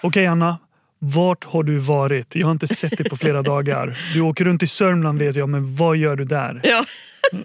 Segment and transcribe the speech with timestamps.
[0.00, 0.58] Okej Anna,
[0.98, 2.34] vart har du varit?
[2.34, 3.98] Jag har inte sett dig på flera dagar.
[4.14, 6.60] Du åker runt i Sörmland vet jag, men vad gör du där?
[6.64, 6.84] Ja.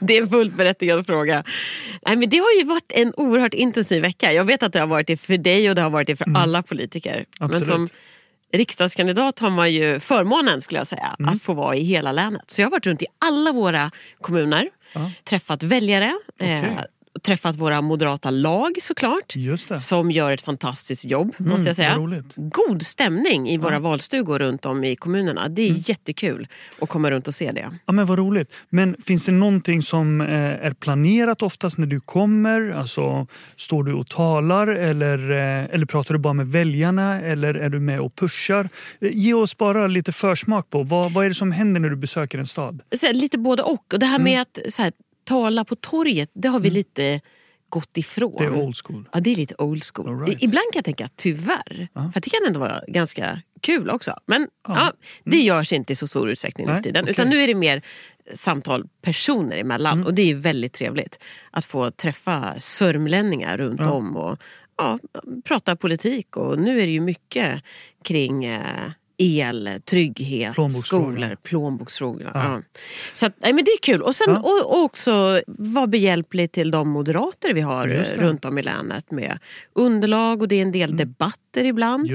[0.00, 1.44] Det är en fullt berättigad fråga.
[2.06, 4.32] Nej, men det har ju varit en oerhört intensiv vecka.
[4.32, 6.24] Jag vet att det har varit det för dig och det har varit det för
[6.24, 6.36] Mm.
[6.36, 7.24] alla politiker.
[7.40, 7.68] Absolut.
[7.68, 7.88] Men som
[8.52, 11.32] riksdagskandidat har man ju förmånen skulle jag säga Mm.
[11.32, 12.42] att få vara i hela länet.
[12.46, 13.90] Så jag har varit runt i alla våra
[14.20, 14.68] kommuner,
[15.24, 16.04] träffat väljare,
[16.40, 16.76] eh, Okej.
[17.22, 19.34] Träffat våra moderata lag såklart.
[19.78, 21.90] Som gör ett fantastiskt jobb måste jag säga.
[21.90, 22.34] Mm, roligt.
[22.36, 25.48] God stämning i våra valstugor runt om i kommunerna.
[25.48, 25.80] Det är Mm.
[25.86, 26.48] jättekul
[26.80, 27.70] att komma runt och se det.
[27.86, 28.54] Ja, men vad roligt.
[28.70, 30.28] Men finns det någonting som eh,
[30.66, 32.70] är planerat oftast när du kommer?
[32.70, 33.26] Alltså,
[33.56, 37.80] står du och talar eller, eh, eller pratar du bara med väljarna eller är du
[37.80, 38.68] med och pushar?
[39.00, 41.96] Eh, Ge oss bara lite försmak på vad, vad är det som händer när du
[41.96, 42.82] besöker en stad?
[42.96, 43.92] så här, lite både och.
[43.92, 44.24] Och det här Mm.
[44.24, 44.92] med att så här,
[45.24, 47.20] tala på torget, det har vi lite
[47.68, 48.34] gått ifrån.
[48.38, 49.08] Det är old school.
[49.12, 50.20] Ja, det är lite old school.
[50.20, 50.42] Right.
[50.42, 51.88] Ibland kan jag tänka tyvärr.
[52.12, 54.18] För det kan ändå vara ganska kul också.
[54.26, 54.92] Men ja.
[55.24, 56.82] det görs inte i så stor utsträckning nu Mm.
[56.82, 57.04] För tiden.
[57.04, 57.12] okej.
[57.12, 57.82] Utan nu är det mer
[58.34, 59.92] samtal personer emellan.
[59.92, 60.06] Mm.
[60.06, 64.38] Och det är ju väldigt trevligt att få träffa sörmlänningar runt om och
[64.76, 64.98] ja,
[65.44, 66.36] prata politik.
[66.36, 67.62] Och nu är det ju mycket
[68.04, 72.30] kring eh, el, trygghet, skolor, plånboksfrågor.
[72.34, 72.62] Ja.
[73.14, 74.02] Så att, nej, men det är kul.
[74.02, 78.62] Och, sen, och, och också vara behjälplig till de moderater vi har runt om i
[78.62, 79.38] länet med
[79.72, 82.08] underlag och det är en del debatter ibland.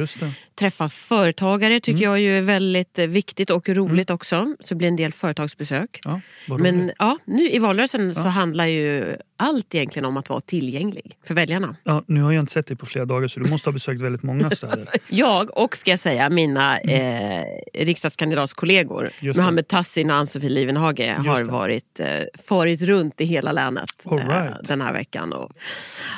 [0.59, 2.09] Träffa företagare tycker Mm.
[2.09, 4.55] jag ju är väldigt eh, viktigt och roligt också.
[4.59, 5.99] Så det blir en del företagsbesök.
[6.03, 6.21] Ja,
[6.59, 11.33] Men ja, nu i valrörelsen så handlar ju allt egentligen om att vara tillgänglig för
[11.33, 11.75] väljarna.
[11.83, 14.01] Ja, nu har jag inte sett dig på flera dagar så du måste ha besökt
[14.01, 14.87] väldigt många städer.
[15.09, 19.11] Jag och ska jag säga mina eh, riksdagskandidatskollegor Mm.
[19.19, 19.41] Just det.
[19.41, 22.07] Mohammed Tassin och Ann-Sofie Livenhage har varit, eh,
[22.47, 24.67] farit runt i hela länet eh, right.
[24.67, 25.33] den här veckan.
[25.33, 25.51] Och,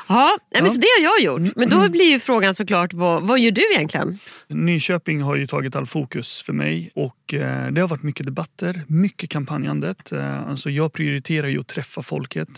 [0.07, 0.69] ja, nej, men Ja.
[0.69, 1.55] Så det har jag gjort.
[1.55, 4.19] Men då blir ju frågan såklart, vad, vad gör du egentligen?
[4.53, 8.83] Nyköping har ju tagit all fokus för mig och eh, det har varit mycket debatter,
[8.87, 10.11] mycket kampanjandet.
[10.11, 12.49] Eh, alltså jag prioriterar ju att träffa folket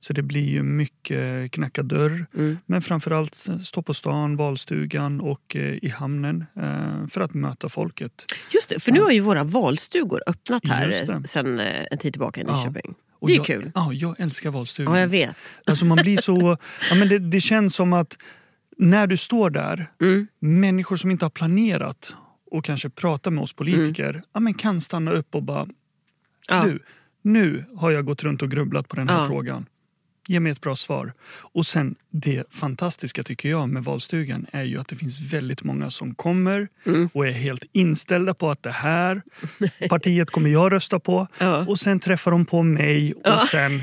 [0.00, 2.26] så det blir ju mycket knacka dörr.
[2.34, 2.58] Mm.
[2.66, 6.44] Men framförallt stå på stan, valstugan och eh, i hamnen
[7.10, 8.24] för att möta folket.
[8.54, 10.88] Just det, för nu har ju våra valstugor öppnat här
[11.44, 12.56] eh, en tid tillbaka i Ja.
[12.56, 12.94] Nyköping.
[13.18, 13.70] Och Det är jag, kul.
[13.74, 14.94] Ja, jag älskar valstugan.
[14.94, 15.36] Ja, jag vet.
[15.64, 16.56] Alltså man blir så...
[16.90, 18.18] ja, men det, det känns som att
[18.78, 20.26] när du står där, Mm.
[20.38, 22.14] människor som inte har planerat
[22.50, 25.62] och kanske pratar med oss politiker ja, men kan stanna upp och bara...
[25.62, 25.74] Mm.
[26.48, 26.64] Ja.
[26.64, 26.78] Du,
[27.22, 29.26] nu har jag gått runt och grubblat på den här Ja.
[29.26, 29.66] frågan.
[30.28, 31.12] Ge mig ett bra svar.
[31.38, 35.90] Och sen det fantastiska tycker jag med valstugan är ju att det finns väldigt många
[35.90, 37.08] som kommer Mm.
[37.14, 39.22] och är helt inställda på att det här
[39.88, 41.26] partiet kommer jag rösta på.
[41.38, 41.66] Ja.
[41.66, 43.80] Och sen träffar de på mig och sen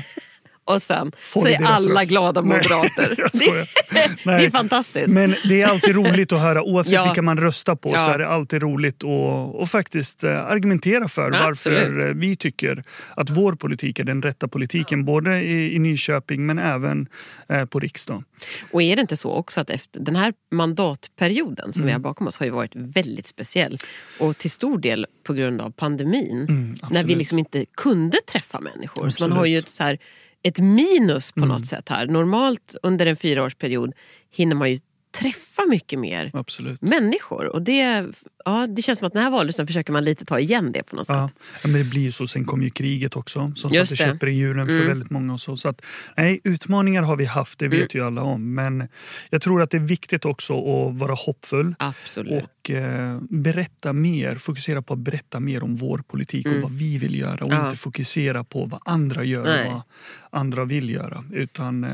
[0.66, 2.10] Och sen Får så vi är alla röst?
[2.10, 3.28] glada Nej, moderater.
[3.32, 3.68] skojar.
[3.94, 4.46] det, Nej.
[4.46, 5.08] är fantastiskt.
[5.08, 7.04] Men det är alltid roligt att höra, oavsett Ja.
[7.04, 8.14] vilka man röstar på, så Ja.
[8.14, 12.04] är det alltid roligt att och faktiskt eh, argumentera för Ja, varför absolut.
[12.04, 12.84] eh, vi tycker
[13.16, 15.04] att vår politik är den rätta politiken.
[15.04, 17.06] Både i, i Nyköping men även
[17.48, 18.24] eh, på riksdagen.
[18.72, 22.02] Och är det inte så också att efter den här mandatperioden som vi Mm.
[22.02, 23.78] har bakom oss har ju varit väldigt speciell.
[24.20, 26.46] Och till stor del på grund av pandemin.
[26.90, 29.08] när vi Mm, liksom inte kunde träffa människor.
[29.10, 29.28] Så man.
[29.30, 29.38] Mm.
[29.38, 29.98] har ju ett, så här,
[30.44, 32.06] ett minus på något sätt här.
[32.06, 33.92] Normalt under en fyraårsperiod
[34.30, 34.78] hinner man ju
[35.18, 36.82] träffa mycket mer Absolut.
[36.82, 37.46] människor.
[37.46, 38.06] Och det,
[38.44, 40.96] ja, det känns som att den här valrörelsen försöker man lite ta igen det på
[40.96, 41.16] något sätt.
[41.16, 41.30] ja,
[41.64, 42.26] men det blir ju så.
[42.26, 44.86] Sen kom ju kriget också som Just satte käppar i hjulen för Mm.
[44.88, 45.32] väldigt många.
[45.32, 45.56] Och så.
[45.56, 45.80] Så att,
[46.16, 48.02] nej, utmaningar har vi haft, det vet Mm.
[48.02, 48.54] ju alla om.
[48.54, 48.88] Men
[49.30, 51.74] jag tror att det är viktigt också att vara hoppfull.
[51.78, 52.44] Absolut.
[52.44, 56.98] och eh, berätta mer, fokusera på att berätta mer om vår politik och vad vi
[56.98, 57.58] vill göra och Mm.
[57.58, 57.64] Ja.
[57.66, 59.66] inte fokusera på vad andra gör Nej.
[59.66, 59.82] och vad
[60.30, 61.24] andra vill göra.
[61.32, 61.90] Utan eh,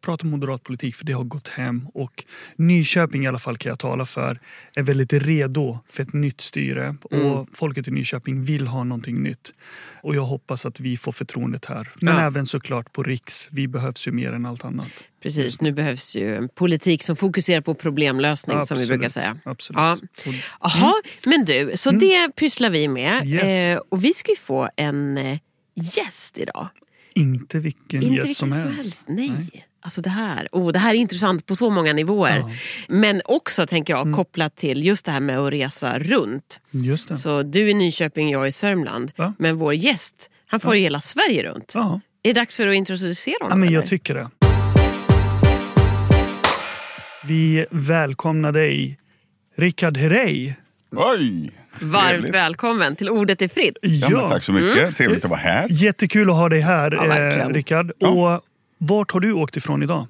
[0.00, 2.24] prata moderat politik för det har gått hem och
[2.56, 4.40] Nyköping i alla fall kan jag tala för
[4.74, 7.26] är väldigt redo för ett nytt styre Mm.
[7.26, 9.54] och folket i Nyköping vill ha någonting nytt.
[10.02, 11.88] Och jag hoppas att vi får förtroendet här.
[12.00, 12.20] Men Ja.
[12.22, 15.04] även såklart på riks, vi behövs ju mer än allt annat.
[15.22, 19.38] Precis, nu behövs ju en politik som fokuserar på problemlösning som vi Absolut, brukar säga.
[19.44, 19.76] Absolut.
[19.78, 19.92] Ja.
[20.26, 20.92] Och- Jaha,
[21.26, 23.16] men du, så det pysslar vi med.
[23.22, 23.28] Mm.
[23.28, 23.42] Yes.
[23.42, 25.38] Eh, och vi ska ju få en eh,
[25.74, 26.68] gäst idag.
[27.14, 28.82] Inte vilken Inte gäst vilken som som helst.
[28.82, 29.04] helst.
[29.08, 29.66] Nej.
[29.82, 32.36] Alltså det här, oh, det här är intressant på så många nivåer.
[32.36, 32.42] Ja.
[32.42, 32.56] Mm.
[32.88, 36.60] Men också tänker jag kopplat till just det här med att resa runt.
[36.70, 37.16] Just det.
[37.16, 39.12] Så du i Nyköping, jag i Sörmland.
[39.16, 39.32] Ja.
[39.38, 41.72] Men vår gäst, han får hela Sverige runt.
[41.74, 42.00] Ja.
[42.22, 43.60] Är det dags för att introducera Ja, honom?
[43.60, 43.78] men eller?
[43.80, 44.30] jag tycker det.
[47.24, 48.98] Vi välkomnar dig,
[49.56, 50.52] Rickard Herrey.
[50.96, 51.50] Oj!
[51.80, 52.34] Varmt trevligt.
[52.34, 53.76] välkommen till Ordet är fritt.
[53.82, 54.96] Ja, men tack så mycket.
[54.96, 55.66] Trevligt att vara här.
[55.70, 57.92] Jättekul att ha dig här, Ja, eh, Rickard.
[57.98, 58.08] Ja.
[58.08, 58.42] Och
[58.80, 60.06] vart har du åkt ifrån idag?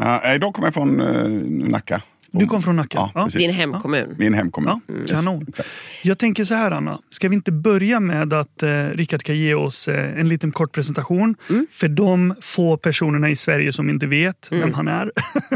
[0.00, 2.02] Uh, idag kommer jag från uh, Nacka.
[2.38, 3.10] Du kom från Nacka?
[3.14, 3.28] Ja.
[3.32, 4.14] Din hemkommun.
[4.18, 4.80] Min hemkommun.
[4.86, 5.46] Ja, kanon.
[5.48, 5.68] exakt.
[6.02, 9.54] Jag tänker så här Anna, ska vi inte börja med att eh, Rickard kan ge
[9.54, 11.36] oss eh, en liten kort presentation
[11.70, 15.12] för de få personerna i Sverige som inte vet vem han är.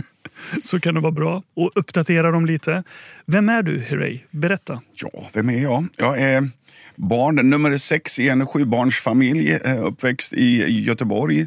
[0.62, 2.82] så kan det vara bra att uppdatera dem lite.
[3.26, 4.20] Vem är du, Herrey?
[4.30, 4.80] Berätta.
[4.94, 5.86] Ja, vem är jag?
[5.96, 6.48] Jag är
[6.96, 11.46] barn nummer sex i en sjubarnsfamilj, eh, uppväxt i Göteborg.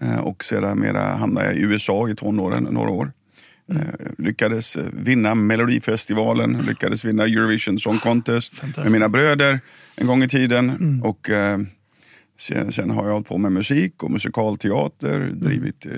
[0.00, 3.12] Eh, Och sedermera hamnade jag i USA i tonåren några år.
[3.72, 3.76] Eh,
[4.18, 9.60] Lyckades eh, vinna Melodifestivalen, lyckades vinna Eurovision Song Contest med mina bröder
[9.96, 11.00] en gång i tiden.
[11.04, 11.58] Och eh,
[12.38, 15.92] sen, sen har jag hållit på med musik och musikalteater, drivit, eh,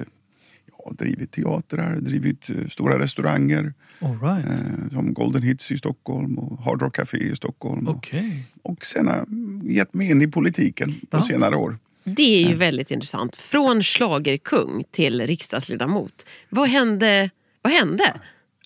[0.79, 3.75] ja, drivit teatrar, drivit eh, stora restauranger.
[4.23, 4.47] Right.
[4.47, 7.89] Eh, som Golden Hits i Stockholm och Hard Rock Café i Stockholm.
[7.89, 8.45] Och, Okej.
[8.63, 9.27] och sen har jag
[9.73, 11.23] gett mig in i politiken på Ja.
[11.23, 11.79] senare år.
[12.05, 13.37] Det är ju väldigt intressant.
[13.37, 16.27] Från schlagerkung till riksdagsledamot.
[16.49, 17.31] Vad hände?
[17.63, 18.15] Vad hände?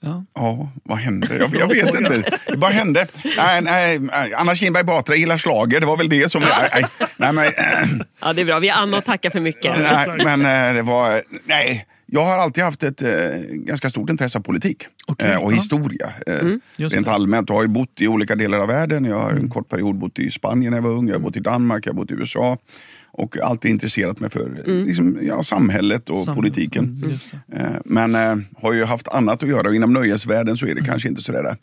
[0.00, 0.25] Ja.
[0.34, 1.28] Ja, vad hände?
[1.40, 2.38] Jag, jag vet inte.
[2.56, 3.06] Bara hände.
[3.36, 3.60] Nej,
[4.00, 5.81] nej, Anna Kinberg Batra gillar slager.
[5.81, 6.42] Det var väl det som...
[6.42, 6.84] Nej, nej,
[7.16, 8.58] nej, men, Ja, det är bra.
[8.58, 9.78] Vi är Anna och tackar för mycket.
[9.78, 11.22] nej, men eh, det var...
[11.44, 13.10] Nej, jag har alltid haft ett eh,
[13.50, 15.56] ganska stort intresse av politik Okej, eh, och ja.
[15.56, 16.12] historia.
[16.26, 16.34] Eh,
[16.76, 17.12] Just rent det.
[17.12, 17.48] allmänt.
[17.48, 19.04] Jag har ju bott i olika delar av världen.
[19.04, 21.08] Jag har en kort period bott i Spanien när jag var ung.
[21.08, 22.58] Jag har bott i Danmark, jag har bott i USA.
[23.16, 26.37] Och alltid intresserat mig för liksom, ja, samhället och Samma.
[26.37, 27.02] politiken.
[27.05, 27.66] Mm.
[27.66, 30.72] Eh, Men eh, har ju haft annat att göra och inom nöjesvärlden så är det
[30.81, 30.84] Mm.
[30.84, 31.56] kanske inte så där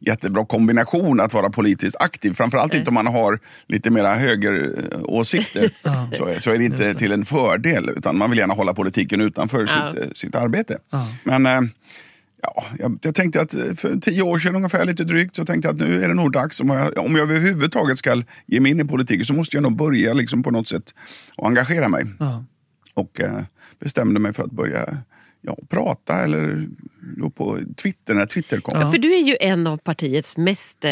[0.00, 2.32] jättebra kombination att vara politiskt aktiv.
[2.34, 5.70] Framförallt inte om man har lite mera högeråsikter.
[5.82, 6.10] Ja.
[6.12, 6.94] så, så är det inte det.
[6.94, 9.92] till en fördel utan man vill gärna hålla politiken utanför Ja.
[9.92, 10.78] sitt, eh, sitt arbete.
[10.90, 11.08] Ja.
[11.24, 11.60] Men eh,
[12.54, 15.68] ja, jag, jag tänkte att eh, för tio år sedan ungefär lite drygt så tänkte
[15.68, 16.60] jag att nu är det nog dags.
[16.60, 19.76] Om jag, om jag överhuvudtaget ska ge mig in i politiken så måste jag nog
[19.76, 20.94] börja liksom på något sätt
[21.36, 22.06] och engagera mig.
[22.18, 22.44] Ja.
[22.94, 23.42] Och eh,
[23.78, 24.98] bestämde mig för att börja
[25.40, 26.68] ja, prata eller
[27.16, 28.80] gå på Twitter när Twitter kom.
[28.80, 28.90] Ja.
[28.90, 30.90] För du är ju en av partiets mest eh,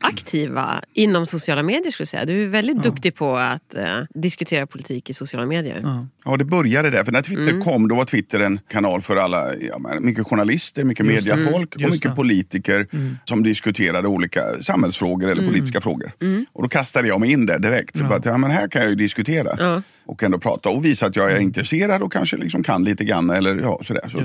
[0.00, 1.90] aktiva inom sociala medier.
[1.90, 2.24] skulle säga.
[2.24, 3.84] Du är väldigt duktig på att eh,
[4.14, 5.80] diskutera politik i sociala medier.
[5.82, 6.06] Ja.
[6.24, 7.04] Ja, det började där.
[7.04, 7.62] För när Twitter Mm.
[7.62, 11.80] kom då var Twitter en kanal för alla, ja, mycket journalister, mycket Just mediafolk och
[11.80, 12.16] Just mycket det.
[12.16, 13.16] politiker Mm.
[13.24, 16.12] som diskuterade olika samhällsfrågor eller politiska frågor.
[16.20, 16.46] Mm.
[16.52, 17.98] Och då kastade jag mig in där direkt.
[17.98, 19.82] För att, ja, men här kan jag ju diskutera Ja.
[20.06, 23.30] och ändå prata och visa att jag är intresserad och kanske liksom kan lite grann.
[23.30, 24.08] Eller, ja, sådär.
[24.08, 24.18] Så.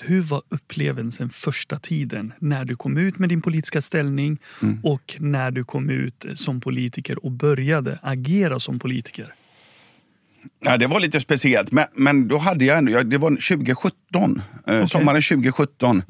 [0.00, 4.80] Hur var upplevelsen första tiden när du kom ut med din politiska ställning Mm.
[4.82, 9.32] och när du kom ut som politiker och började agera som politiker?
[10.64, 14.86] Ja, det var lite speciellt, men, men då hade jag ändå, det var 2017, eh,
[14.86, 16.02] sommaren 2017.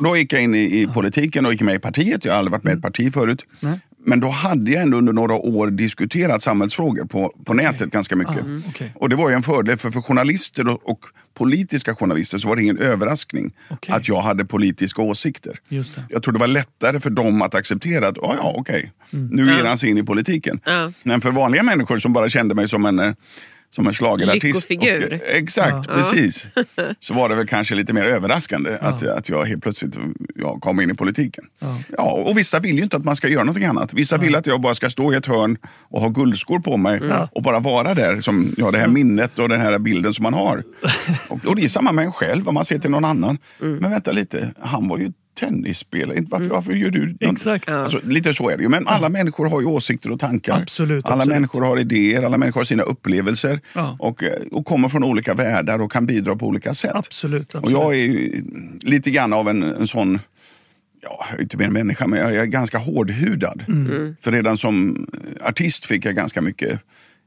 [0.00, 2.24] Då gick jag in i, i politiken och gick med i partiet.
[2.24, 3.44] Jag har aldrig varit med i ett parti förut.
[3.60, 3.80] Nej.
[4.04, 8.40] Men då hade jag ändå under några år diskuterat samhällsfrågor på, på nätet ganska mycket.
[8.40, 8.92] Mm, okej.
[8.94, 11.04] Och det var ju en fördel för, för journalister och, och
[11.34, 13.94] politiska journalister så var det ingen överraskning Okej.
[13.94, 15.60] att jag hade politiska åsikter.
[16.08, 19.64] Jag tror det var lättare för dem att acceptera att ja, ja okej, nu ger
[19.64, 20.60] han sig in i politiken.
[20.64, 20.92] Ja.
[21.02, 23.12] Men för vanliga människor som bara kände mig som en, eh,
[23.74, 24.70] som en schlagerartist.
[24.70, 25.14] Lyckofigur.
[25.22, 25.94] och, Exakt, Ja.
[25.96, 26.46] precis.
[27.00, 29.96] Så var det väl kanske lite mer överraskande att, att jag helt plötsligt
[30.34, 31.44] ja, kom in i politiken.
[31.58, 31.78] Ja.
[31.96, 33.94] Ja, och vissa vill ju inte att man ska göra någonting annat.
[33.94, 35.58] Vissa vill att jag bara ska stå i ett hörn
[35.90, 37.28] och ha guldskor på mig Ja.
[37.32, 38.20] och bara vara där.
[38.20, 40.62] Som ja, det här minnet och den här bilden som man har.
[41.28, 43.38] Och, och det är samma med en själv, om man ser till någon annan.
[43.58, 46.18] Men vänta lite, han var ju tennisspelare.
[46.18, 47.16] Inte- Varför, varför gör du?
[47.20, 47.64] Exakt.
[47.68, 47.76] Ja.
[47.76, 48.68] Alltså, lite så är det ju.
[48.68, 50.60] Men alla människor har ju åsikter och tankar.
[50.62, 51.34] Absolut, alla absolut.
[51.34, 53.60] människor har idéer, alla människor har sina upplevelser.
[53.74, 53.96] Ja.
[54.00, 56.92] Och, eh, och kommer från olika världar och kan bidra på olika sätt.
[56.94, 57.54] Absolut.
[57.54, 57.64] absolut.
[57.64, 58.44] Och jag är ju
[58.82, 60.20] lite grann av en, en sån,
[61.02, 63.64] ja, jag är inte mer en människa, men jag är ganska hårdhudad.
[63.68, 64.16] Mm.
[64.20, 65.06] För redan som
[65.44, 66.80] artist fick jag ganska mycket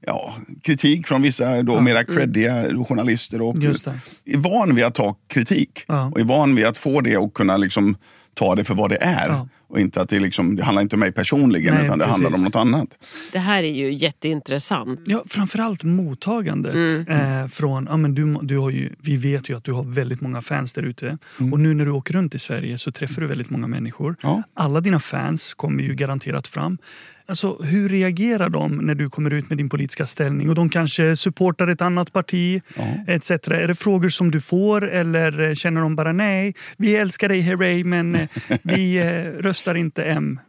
[0.07, 0.33] ja,
[0.63, 3.41] kritik från vissa då mera creddiga journalister.
[3.41, 3.67] Och Mm.
[3.67, 3.99] Just det.
[4.25, 6.05] är van vid att ta kritik Ja.
[6.13, 7.97] och är van vid att få det och kunna liksom
[8.33, 9.29] ta det för vad det är.
[9.29, 9.47] Ja.
[9.67, 12.27] Och inte att det, liksom, det handlar inte om mig personligen Nej, utan det handlar
[12.27, 12.45] om precis.
[12.45, 12.87] något annat.
[13.31, 14.99] Det här är ju jätteintressant.
[15.05, 16.73] Ja, framförallt mottagandet.
[16.75, 17.41] Mm.
[17.41, 20.21] Eh, från, ja, men du, du har ju, vi vet ju att du har väldigt
[20.21, 21.17] många fans där ute.
[21.39, 21.53] Mm.
[21.53, 24.15] Och nu när du åker runt i Sverige så träffar du väldigt många människor.
[24.21, 24.43] Ja.
[24.53, 26.77] Alla dina fans kommer ju garanterat fram.
[27.27, 30.49] Alltså, hur reagerar de när du kommer ut med din politiska ställning?
[30.49, 32.83] Och de kanske supportar ett annat parti Ja.
[33.07, 33.31] etc.
[33.31, 37.41] Är det frågor som du får eller eh, känner de bara nej, vi älskar dig
[37.41, 38.27] Herrey men eh,
[38.63, 40.39] vi eh, röstar inte M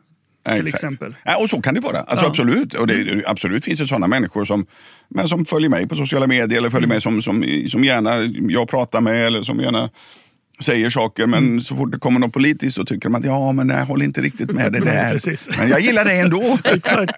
[0.45, 0.75] till Exakt.
[0.85, 1.15] exempel?
[1.25, 1.99] Ja, och så kan det vara.
[2.01, 2.29] Alltså, Ja.
[2.31, 2.75] absolut.
[2.75, 4.67] Och det, absolut finns det sådana människor som,
[5.09, 6.71] men som följer mig på sociala medier eller Mm.
[6.71, 8.11] följer mig som, som, som gärna
[8.49, 9.91] jag pratar med eller som gärna
[10.61, 13.69] säger saker men så fort det kommer något politiskt så tycker de att ja men
[13.69, 15.21] jag håller inte riktigt med det där.
[15.59, 16.59] men jag gillar det ändå.
[16.65, 17.13] Exakt.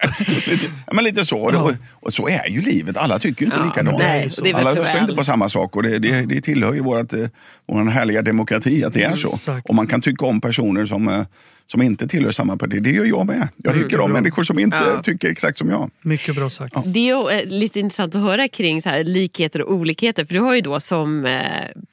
[0.47, 1.37] lite, ja, men lite så.
[1.39, 2.97] Och, och så är ju livet.
[2.97, 3.97] Alla tycker ju inte Ja, likadant.
[3.97, 7.19] nej, Alla röstar inte på samma sak och det, det, det tillhör ju vårt, eh,
[7.67, 9.33] vår härliga demokrati att det är så.
[9.33, 9.69] Exakt.
[9.69, 11.21] Och man kan tycka om personer som, eh,
[11.71, 12.83] som inte tillhör samma parti.
[12.83, 13.47] Det gör jag med.
[13.57, 14.21] Jag tycker om bra.
[14.21, 15.03] människor som inte Ja.
[15.03, 15.91] tycker exakt som jag.
[16.01, 16.75] Mycket bra sagt.
[16.85, 20.25] Det är eh, lite intressant att höra kring så här likheter och olikheter.
[20.25, 21.41] För du har ju då som eh,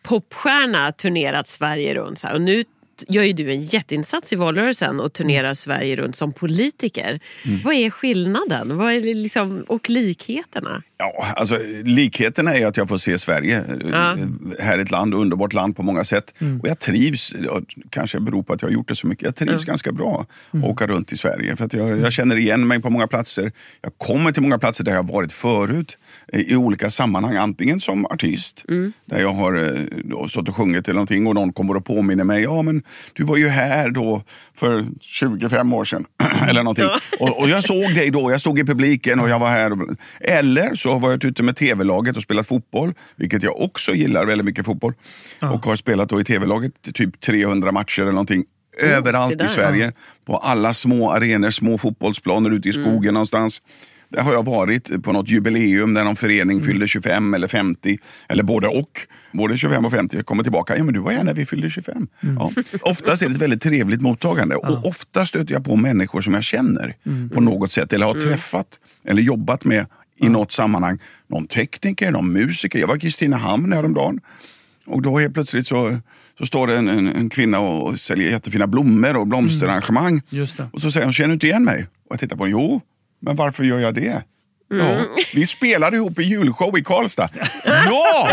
[0.03, 2.19] popstjärna turnerat Sverige runt.
[2.19, 2.65] Så här, och nu
[3.09, 7.21] gör ju du en jätteinsats i valrörelsen och turnerar Sverige runt som politiker.
[7.65, 10.83] Vad är skillnaden Vad är liksom, och likheterna?
[10.99, 13.65] Ja, alltså, likheten är att jag får se Sverige.
[13.93, 14.17] Ja.
[14.61, 16.35] Här är ett land, underbart land på många sätt.
[16.63, 17.61] Och jag trivs, ja,
[17.91, 20.65] kanske beror på att jag har gjort det så mycket, jag trivs ganska bra att
[20.65, 21.57] åka runt i Sverige.
[21.57, 23.53] För att jag, jag känner igen mig på många platser.
[23.83, 25.99] Jag kommer till många platser där jag varit förut
[26.33, 27.37] i olika sammanhang.
[27.37, 28.65] Antingen som artist,
[29.05, 32.25] där jag har eh, då stått och sjungit eller någonting och någon kommer och påminner
[32.25, 32.43] mig.
[32.43, 34.23] Ja, men du var ju här då
[34.55, 36.05] för 25 år sedan.
[36.49, 36.89] eller någonting.
[37.21, 39.73] Och, och jag såg dig då, jag stod i publiken och jag var här.
[40.21, 44.45] Eller så har varit ute med tv-laget och spelat fotboll, vilket jag också gillar väldigt
[44.45, 44.93] mycket fotboll.
[45.43, 48.45] Och har spelat då i tv-laget typ 300 matcher eller någonting.
[48.81, 49.93] se Överallt där, i Sverige,
[50.27, 53.63] på alla små arenor, små fotbollsplaner ute i skogen någonstans.
[54.09, 58.43] Där har jag varit på något jubileum där någon förening fyllde 25 eller 50, eller
[58.43, 58.91] både och.
[59.33, 60.17] Både 25 och 50.
[60.17, 62.09] Jag kommer tillbaka, ja men du var här när vi fyllde 25.
[62.21, 62.51] Ja.
[62.83, 66.45] Oftast är det ett väldigt trevligt mottagande och ofta stöter jag på människor som jag
[66.45, 66.97] känner
[67.35, 68.67] på något sätt eller har träffat
[69.05, 69.87] eller jobbat med
[70.21, 70.99] i något sammanhang.
[71.27, 72.79] Någon tekniker, någon musiker.
[72.79, 74.21] Jag var i Kristinehamn häromdagen.
[74.87, 75.99] Och då helt plötsligt så,
[76.39, 80.23] så står det en, en, en kvinna och säljer jättefina blommor och blomsterarrangemang.
[80.29, 80.69] Just det.
[80.73, 81.87] Och så säger hon, känner du inte igen mig?
[82.09, 82.81] Och jag tittar på henne, jo,
[83.21, 84.23] men varför gör jag det?
[84.69, 85.01] Ja,
[85.35, 87.29] vi spelade ihop i julshow i Karlstad.
[87.65, 88.31] Ja!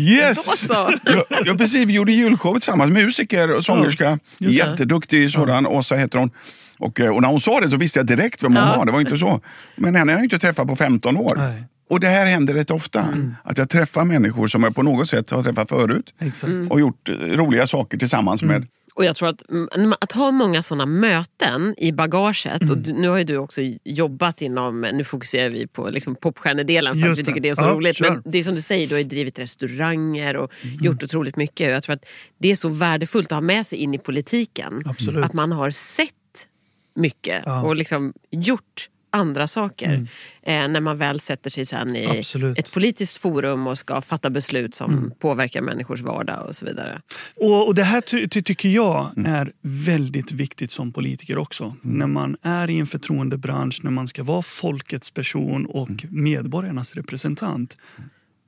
[0.00, 0.36] Yes!
[0.46, 0.92] Då så.
[1.04, 1.86] Ja, ja, precis.
[1.86, 2.92] Vi gjorde julshow tillsammans.
[2.92, 4.18] Musiker och sångerska.
[4.38, 5.66] Jätteduktig sådan.
[5.66, 6.30] Åsa heter hon.
[6.78, 8.76] Och, eh, och när hon sa det så visste jag direkt vem hon Ja.
[8.76, 8.86] var.
[8.86, 9.40] Det var inte så.
[9.76, 11.34] Men henne har jag inte träffat på 15 år.
[11.36, 11.64] Nej.
[11.90, 13.08] Och det här händer rätt ofta.
[13.44, 16.14] Att jag träffar människor som jag på något sätt har träffat förut.
[16.18, 16.52] Exakt.
[16.70, 18.66] Och gjort eh, roliga saker tillsammans med.
[18.94, 22.70] Och jag tror att, mm, att ha många sådana möten i bagaget.
[22.70, 27.00] Och du, nu har ju du också jobbat inom, nu fokuserar vi på liksom popstjärnedelen
[27.00, 27.48] för Just att vi tycker det.
[27.48, 27.96] är så Ja, roligt.
[27.96, 28.10] kör.
[28.10, 31.66] Men det är som du säger, du har drivit restauranger och gjort otroligt mycket.
[31.68, 32.04] Och jag tror att
[32.38, 34.82] det är så värdefullt att ha med sig in i politiken.
[34.84, 35.24] Absolut.
[35.24, 36.08] Att man har sett
[36.98, 37.62] mycket Ja.
[37.62, 40.08] och liksom gjort andra saker.
[40.42, 42.58] Eh, när man väl sätter sig sen i Absolut.
[42.58, 47.00] ett politiskt forum och ska fatta beslut som påverkar människors vardag och så vidare.
[47.36, 49.32] Och, och det här ty, ty, tycker jag Mm.
[49.34, 51.76] är väldigt viktigt som politiker också.
[51.82, 56.22] När man är i en förtroendebransch, när man ska vara folkets person och Mm.
[56.22, 57.76] medborgarnas representant.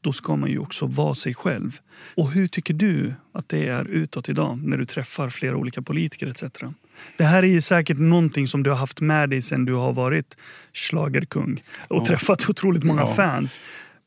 [0.02, 1.78] Då ska man ju också vara sig själv.
[2.16, 6.26] Och hur tycker du att det är utåt idag när du träffar flera olika politiker
[6.26, 6.44] etc?
[7.18, 10.36] Det här är säkert någonting som du har haft med dig sen du har varit
[10.72, 13.14] schlagerkung och träffat otroligt många Ja.
[13.14, 13.58] fans.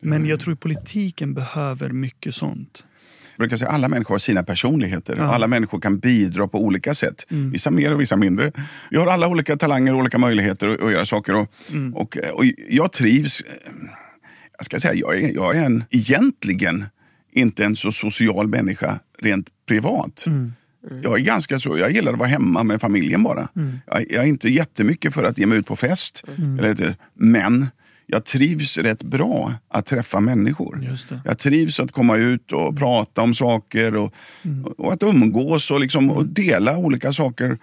[0.01, 2.85] Men jag tror politiken behöver mycket sånt.
[3.31, 5.19] Jag brukar säga alla människor har sina personligheter.
[5.19, 7.25] och Alla människor kan bidra på olika sätt.
[7.29, 8.51] Vissa mer och vissa mindre.
[8.91, 11.35] Vi har alla olika talanger och olika möjligheter att, att göra saker.
[11.35, 11.49] Och,
[11.93, 13.41] och, och jag trivs.
[13.41, 13.47] eh,
[14.57, 16.85] Jag ska säga, jag är, jag är en, egentligen
[17.31, 20.25] inte en så social människa rent privat.
[21.03, 23.47] Jag är ganska så, jag gillar att vara hemma med familjen bara.
[23.87, 26.23] Jag, jag är inte jättemycket för att ge mig ut på fest.
[26.59, 27.67] Eller, inte, men
[28.07, 30.83] jag trivs rätt bra att träffa människor.
[30.83, 31.21] Just det.
[31.25, 34.13] Jag trivs att komma ut och prata om saker och,
[34.77, 37.57] och att umgås och, liksom, och dela olika saker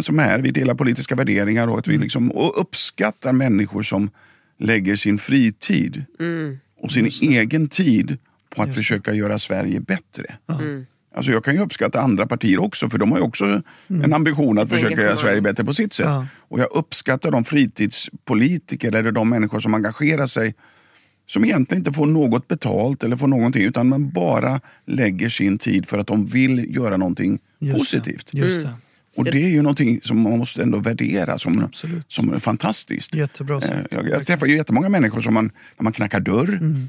[0.00, 0.38] som är.
[0.38, 4.10] Vi delar politiska värderingar och, att vi liksom, och uppskattar människor som
[4.58, 6.04] lägger sin fritid
[6.80, 8.18] och sin egen tid
[8.56, 10.34] på att försöka göra Sverige bättre.
[11.14, 14.58] Alltså jag kan ju uppskatta andra partier också för de har ju också en ambition
[14.58, 15.16] att försöka göra.
[15.16, 16.06] Sverige bättre på sitt sätt.
[16.06, 16.26] Ja.
[16.38, 20.54] Och jag uppskattar de fritidspolitiker eller de människor som engagerar sig
[21.26, 25.88] som egentligen inte får något betalt eller får någonting utan man bara lägger sin tid
[25.88, 28.30] för att de vill göra någonting Just positivt.
[28.32, 28.62] Det.
[28.62, 28.72] Det.
[29.16, 32.04] Och det är ju någonting som man måste ändå värdera som, Absolut.
[32.08, 33.14] som är fantastiskt.
[33.14, 33.72] Jättebra sagt.
[33.72, 36.88] Eh, Jag, jag träffar ju jättemånga människor som man, när man knackar dörr Mm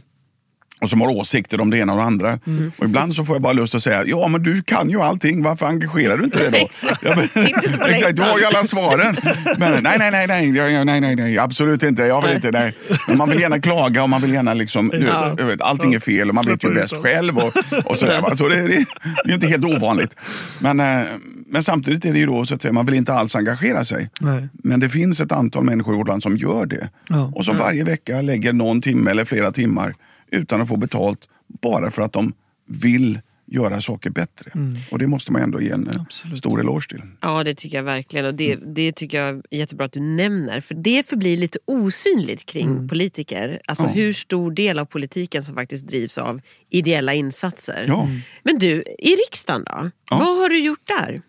[0.81, 2.39] och som har åsikter om det ena och det andra.
[2.47, 2.71] Mm.
[2.77, 5.43] Och ibland så får jag bara lust att säga, ja men du kan ju allting,
[5.43, 6.67] varför engagerar du inte dig då?
[7.01, 7.45] Ja, men,
[7.89, 9.15] exakt, du har ju alla svaren.
[9.57, 12.73] Men, nej, nej, nej, nej, nej, nej, nej, absolut inte, jag vill inte, nej.
[13.07, 15.35] Men man vill gärna klaga och man vill gärna liksom, du, ja.
[15.35, 17.53] vet, allting är fel och man vet ju bäst själv och,
[17.85, 18.35] och sådär.
[18.35, 18.85] Så det, det,
[19.23, 20.15] det är inte helt ovanligt.
[20.59, 21.01] Men, eh,
[21.47, 24.09] men samtidigt är det ju då så att säga, man vill inte alls engagera sig.
[24.19, 24.47] Nej.
[24.53, 26.89] Men det finns ett antal människor i vårt land som gör det.
[27.07, 27.31] Ja.
[27.35, 29.95] Och som varje vecka lägger någon timme eller flera timmar
[30.31, 32.33] utan att få betalt bara för att de
[32.67, 34.51] vill göra saker bättre.
[34.91, 36.37] Och det måste man ändå ge en eh, Absolut.
[36.37, 37.01] stor eloge till.
[37.21, 38.25] Ja, det tycker jag verkligen.
[38.25, 38.59] Och Mm.
[38.65, 40.61] det, det tycker jag är jättebra att du nämner.
[40.61, 42.87] För det förblir lite osynligt kring Mm.
[42.87, 43.61] politiker.
[43.67, 47.85] Alltså hur stor del av politiken som faktiskt drivs av ideella insatser.
[47.87, 48.07] Ja.
[48.43, 49.89] Men du, i riksdagen då?
[50.09, 50.17] Ja.
[50.17, 51.21] Vad har du gjort där?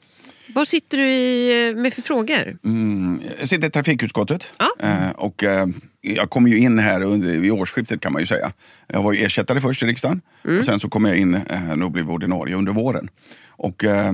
[0.55, 2.57] Vad sitter du i med för frågor?
[2.65, 4.87] Mm, jag sitter i trafikutskottet Ja.
[4.87, 5.67] eh, och eh,
[6.01, 8.53] jag kom ju in här under, vid årsskiftet kan man ju säga.
[8.87, 10.21] Jag var ju ersättare först i riksdagen
[10.59, 13.09] och sen så kom jag in eh, och blev ordinarie under våren.
[13.49, 14.13] Och, eh,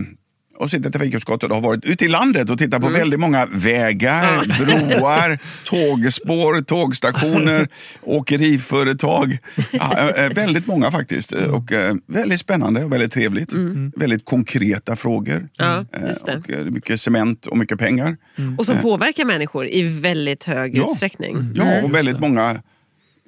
[0.58, 3.46] och sitter i trafikutskottet och har varit ute i landet och tittat på väldigt många
[3.46, 7.68] vägar, broar, tågspår, tågstationer,
[8.02, 9.38] åkeriföretag.
[9.72, 11.32] Ja, eh, väldigt många faktiskt.
[11.32, 13.52] Och eh, väldigt spännande och väldigt trevligt.
[13.96, 15.48] Väldigt konkreta frågor.
[15.56, 16.36] Ja, Eh, det.
[16.36, 18.16] Och eh, mycket cement och mycket pengar.
[18.58, 20.88] Och som påverkar människor i väldigt hög Ja.
[20.90, 21.52] utsträckning.
[21.54, 22.62] Ja, och väldigt många,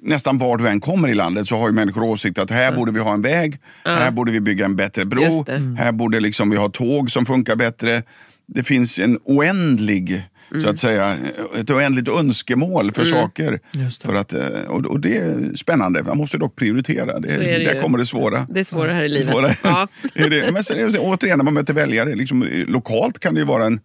[0.01, 2.91] nästan var du än kommer i landet så har ju människor åsikt att här borde
[2.91, 5.75] vi ha en väg, här borde vi bygga en bättre bro, det.
[5.77, 8.03] här borde liksom vi ha tåg som funkar bättre.
[8.47, 10.23] Det finns en oändlig
[10.59, 11.17] så att säga,
[11.59, 13.59] ett oändligt önskemål för saker.
[13.71, 14.07] Just det.
[14.07, 17.19] För att, eh, och, det är spännande, man måste dock prioritera.
[17.19, 17.81] Det, är det där ju.
[17.81, 18.47] kommer det svåra.
[18.49, 19.31] Det är svårare här i livet.
[19.33, 19.51] Svåra.
[19.63, 19.87] Ja.
[20.13, 20.51] Det är det.
[20.51, 23.45] Men sen, är det så- återigen, när man möter väljare, liksom, lokalt kan det ju
[23.45, 23.79] vara en...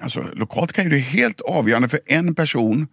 [0.00, 2.86] Alltså, lokalt kan ju det helt avgörande för en person.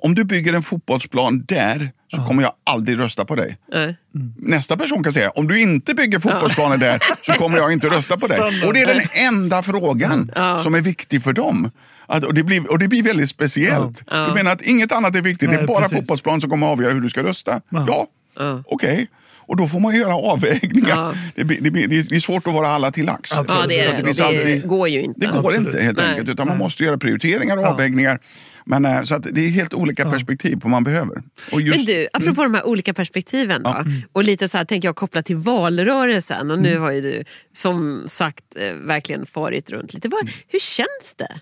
[0.00, 3.56] Om du bygger en fotbollsplan där så kommer jag aldrig rösta på dig.
[3.72, 3.96] Nej.
[4.38, 8.16] Nästa person kan säga, om du inte bygger fotbollsplaner där så kommer jag inte rösta
[8.16, 8.40] på dig.
[8.66, 10.30] Och det är den enda frågan
[10.62, 11.70] som är viktig för dem.
[12.06, 14.02] Att, och, det blir, och det blir väldigt speciellt.
[14.06, 15.98] Du menar att inget annat är viktigt, det är Nej, bara precis.
[15.98, 17.60] fotbollsplan som kommer att avgöra hur du ska rösta?
[17.68, 18.06] Ja,
[18.38, 18.62] Ja.
[18.66, 19.06] okej.
[19.36, 20.88] Och då får man göra avvägningar.
[20.88, 21.12] Ja.
[21.34, 23.30] Det, det, blir, det är svårt att vara alla till lax.
[23.36, 24.12] Ja, det är det.
[24.12, 25.20] Det alltid- går ju inte.
[25.20, 25.66] Det går Absolut.
[25.68, 26.10] inte helt Nej.
[26.10, 28.18] enkelt, utan man måste göra prioriteringar och avvägningar.
[28.68, 31.22] Men, eh, så att det är helt olika perspektiv på vad man behöver.
[31.52, 34.88] Och just, Men du, apropå de här olika perspektiven då, och lite så här tänker
[34.88, 39.94] jag koppla till valrörelsen och nu har ju du som sagt eh, verkligen farit runt
[39.94, 40.08] lite.
[40.08, 41.40] Vad, hur känns det?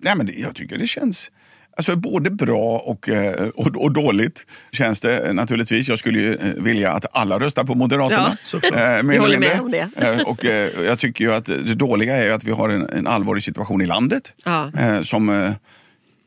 [0.00, 1.30] nej, men det, jag tycker det känns
[1.78, 4.46] alltså, både bra och, eh, och, och dåligt.
[4.72, 5.88] Känns det eh, naturligtvis.
[5.88, 8.36] Jag skulle ju eh, vilja att alla röstar på Moderaterna.
[8.52, 9.88] Ja, Jag håller med om det.
[10.26, 10.44] Och,
[10.84, 13.86] jag tycker ju att det dåliga är att vi har en, en allvarlig situation i
[13.86, 14.32] landet.
[14.44, 14.70] Ja.
[15.02, 15.54] Som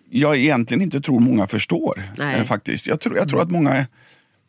[0.09, 2.03] jag egentligen inte tror många förstår.
[2.17, 2.45] Nej.
[2.45, 2.87] faktiskt.
[2.87, 3.85] Jag, tror, jag tror att många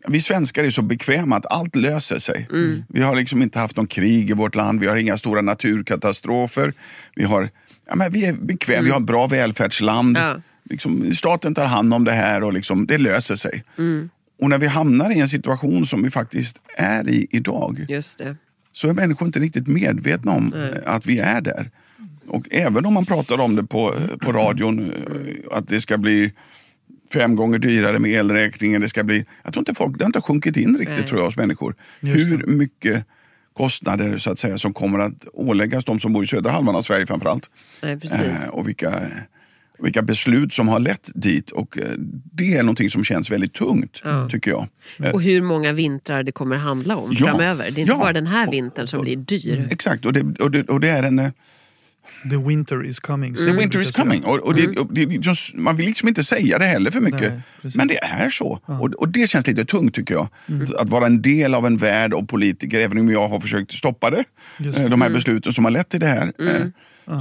[0.08, 2.48] vi svenskar är så bekväma att allt löser sig.
[2.50, 2.84] Mm.
[2.88, 6.74] Vi har liksom inte haft någon krig i vårt land, vi har inga stora naturkatastrofer.
[7.14, 7.50] Vi, har,
[7.86, 10.16] ja, men vi är bekväma, vi har ett bra välfärdsland.
[10.16, 10.28] Mm.
[10.28, 10.40] Ja.
[10.64, 13.64] Liksom, staten tar hand om det här och liksom, det löser sig.
[13.78, 14.10] Mm.
[14.40, 18.36] Och när vi hamnar i en situation som vi faktiskt är i idag Just det.
[18.72, 21.70] så är människor inte riktigt medvetna om eh, att vi är där.
[22.26, 25.98] Och även om man pratar om det på, eh, på radion, eh, att det ska
[25.98, 26.32] bli
[27.12, 28.80] fem gånger dyrare med elräkningen.
[28.80, 31.08] Det, ska bli, jag tror inte folk, det har inte sjunkit in riktigt Nej.
[31.08, 31.74] tror jag hos människor.
[32.00, 33.04] Just Hur mycket
[33.52, 36.82] kostnader så att säga, som kommer att åläggas de som bor i södra halvan av
[36.82, 37.50] Sverige framförallt.
[37.82, 38.20] Nej, precis.
[38.20, 39.00] Eh, och vilka,
[39.82, 41.50] vilka beslut som har lett dit.
[41.50, 41.84] Och eh,
[42.32, 44.66] det är någonting som känns väldigt tungt, tycker jag.
[44.98, 47.26] Eh, Och hur många vintrar det kommer handla om Ja.
[47.26, 47.64] framöver.
[47.70, 47.98] Det är inte Ja.
[47.98, 49.68] bara den här vintern som blir dyr.
[49.70, 51.18] Exakt, och det, och, det, och det är en...
[51.18, 51.30] eh,
[52.30, 53.36] The winter is coming.
[53.36, 54.24] som The winter is coming.
[54.24, 57.32] Och, och det, och det, just, man vill liksom inte säga det heller för mycket.
[57.62, 58.60] Nej, men det är så.
[58.66, 60.28] Och, och det känns lite tungt tycker jag.
[60.78, 64.10] Att vara en del av en värld av politiker, även om jag har försökt stoppa
[64.10, 64.24] det.
[64.58, 64.90] Just.
[64.90, 66.32] De här besluten som har lett till det här.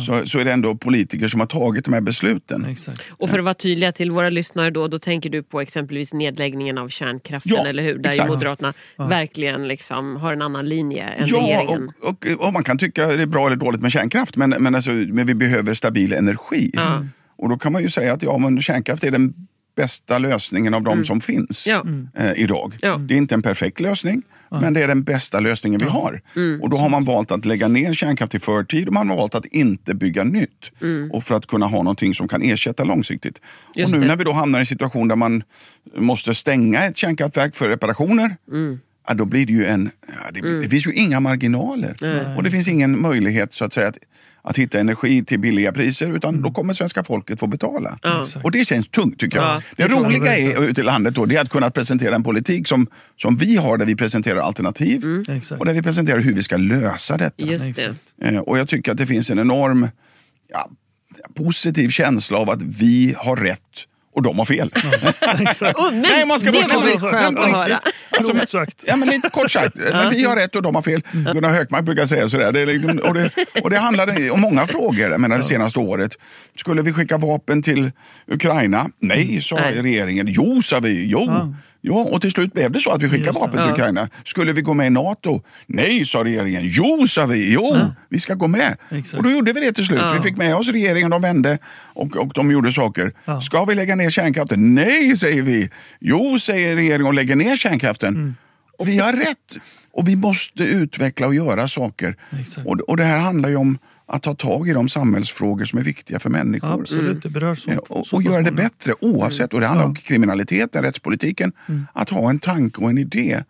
[0.06, 2.66] Så, så är det ändå politiker som har tagit de här besluten.
[2.66, 3.02] Exakt.
[3.12, 6.78] Och för att vara tydliga till våra lyssnare då, då tänker du på exempelvis nedläggningen
[6.78, 7.98] av kärnkraften, Ja, eller hur?
[7.98, 8.30] Där ju exakt.
[8.30, 11.92] Moderaterna verkligen liksom har en annan linje än Ja, regeringen.
[12.02, 14.76] och, och, och man kan tycka det är bra eller dåligt med kärnkraft, men, men,
[14.76, 16.72] alltså, men vi behöver stabil energi.
[16.74, 17.06] Ja.
[17.38, 19.34] Och då kan man ju säga att ja, men kärnkraft är den
[19.76, 22.10] bästa lösningen av de som finns Mm.
[22.16, 22.22] Ja.
[22.22, 22.78] eh, idag.
[22.82, 22.98] Ja.
[22.98, 24.22] Det är inte en perfekt lösning,
[24.60, 26.22] men det är den bästa lösningen vi har.
[26.36, 26.62] Mm.
[26.62, 29.36] Och då har man valt att lägga ner kärnkraft i förtid och man har valt
[29.36, 30.72] att inte bygga nytt.
[31.12, 33.38] Och för att kunna ha någonting som kan ersätta långsiktigt.
[33.38, 33.82] Mm.
[33.82, 34.08] Just och nu det.
[34.08, 35.44] när vi då hamnar i en situation där man
[35.96, 38.80] måste stänga ett kärnkraftverk för reparationer Mm.
[39.08, 39.92] Ja, då blir det ju en...
[40.08, 41.96] Ja, det, det finns ju inga marginaler.
[42.38, 43.98] Och det finns ingen möjlighet så att säga att,
[44.42, 48.00] att hitta energi till billiga priser utan då kommer svenska folket få betala.
[48.44, 49.48] Och det känns tungt tycker jag.
[49.48, 49.62] Ja.
[49.76, 52.68] Det Det roliga är ute i landet då, det är att kunna presentera en politik
[52.68, 52.88] som,
[53.22, 55.60] som vi har där vi presenterar alternativ Exakt.
[55.60, 57.46] och där vi presenterar hur vi ska lösa detta.
[57.46, 57.96] Just det.
[58.22, 59.88] Eh, Och jag tycker att det finns en enorm
[60.48, 60.70] ja,
[61.36, 63.60] positiv känsla av att vi har rätt
[64.14, 64.72] och de har fel.
[64.74, 67.80] Oh, men Nej, man ska det var väl skönt men att höra.
[68.18, 68.84] Alltså, sagt.
[68.88, 69.76] Ja, men lite kort sagt.
[69.92, 71.02] Men vi har rätt och de har fel.
[71.12, 72.52] Gunnar Hökmark brukar säga sådär.
[72.52, 73.32] Det är liksom, och, det,
[73.64, 76.18] och det handlade om många frågor menar, det senaste året.
[76.56, 77.92] Skulle vi skicka vapen till
[78.28, 78.90] Ukraina?
[79.00, 79.82] Nej, sa Nej.
[79.82, 80.28] regeringen.
[80.28, 81.08] Jo, sa vi.
[81.08, 81.54] Jo.
[81.84, 83.72] Ja, och till slut blev det så att vi skickade vapen till Ja.
[83.72, 84.10] Ukraina.
[84.26, 85.42] Skulle vi gå med i NATO?
[85.68, 86.62] Nej, sa regeringen.
[86.66, 87.54] Jo, sa vi.
[87.54, 87.78] Jo,
[88.10, 88.78] vi ska gå med.
[88.92, 89.14] Exakt.
[89.14, 90.00] Och då gjorde vi det till slut.
[90.02, 90.14] Ja.
[90.18, 91.58] Vi fick med oss regeringen, de vände
[91.94, 93.14] och, och de gjorde saker.
[93.26, 93.42] Ja.
[93.42, 94.76] Ska vi lägga ner kärnkraften?
[94.76, 95.70] Nej, säger vi.
[96.00, 98.16] Jo, säger regeringen och lägger ner kärnkraften.
[98.16, 98.36] Mm.
[98.78, 99.58] Och vi har rätt.
[99.94, 102.16] Och vi måste utveckla och göra saker.
[102.66, 103.78] Och, och det här handlar ju om
[104.14, 106.74] att ta tag i de samhällsfrågor som är viktiga för människor.
[106.82, 107.72] Absolut, det berör så.
[107.90, 109.54] Och, så och pass göra det bättre oavsett.
[109.54, 109.90] Och det handlar Ja.
[109.90, 111.52] om kriminaliteten, rättspolitiken.
[111.94, 113.44] Att ha en tanke och en idé.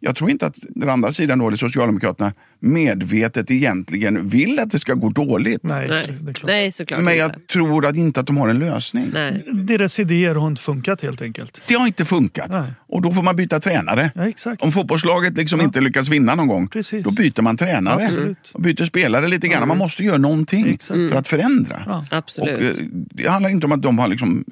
[0.00, 2.32] Jag tror inte att den andra sidan, då, eller Socialdemokraterna,
[2.64, 5.62] medvetet egentligen vill att det ska gå dåligt.
[5.62, 6.46] Nej, det är klart.
[6.46, 7.24] Nej såklart Men inte.
[7.24, 9.10] jag tror att inte att de har en lösning.
[9.12, 9.44] Nej.
[9.52, 11.62] Deras idéer har inte funkat helt enkelt.
[11.68, 12.50] Det har inte funkat.
[12.50, 12.72] Nej.
[12.88, 14.10] Och då får man byta tränare.
[14.14, 14.62] Ja, exakt.
[14.62, 17.04] Om fotbollslaget liksom inte lyckas vinna någon gång, Precis.
[17.04, 18.04] då byter man tränare.
[18.04, 18.50] Absolut.
[18.54, 19.68] Och byter spelare lite grann.
[19.68, 21.10] Man måste göra någonting Exakt.
[21.10, 21.82] för att förändra.
[21.86, 22.04] Ja.
[22.10, 22.58] Absolut.
[22.58, 24.44] Och, eh, det handlar inte om att de har liksom,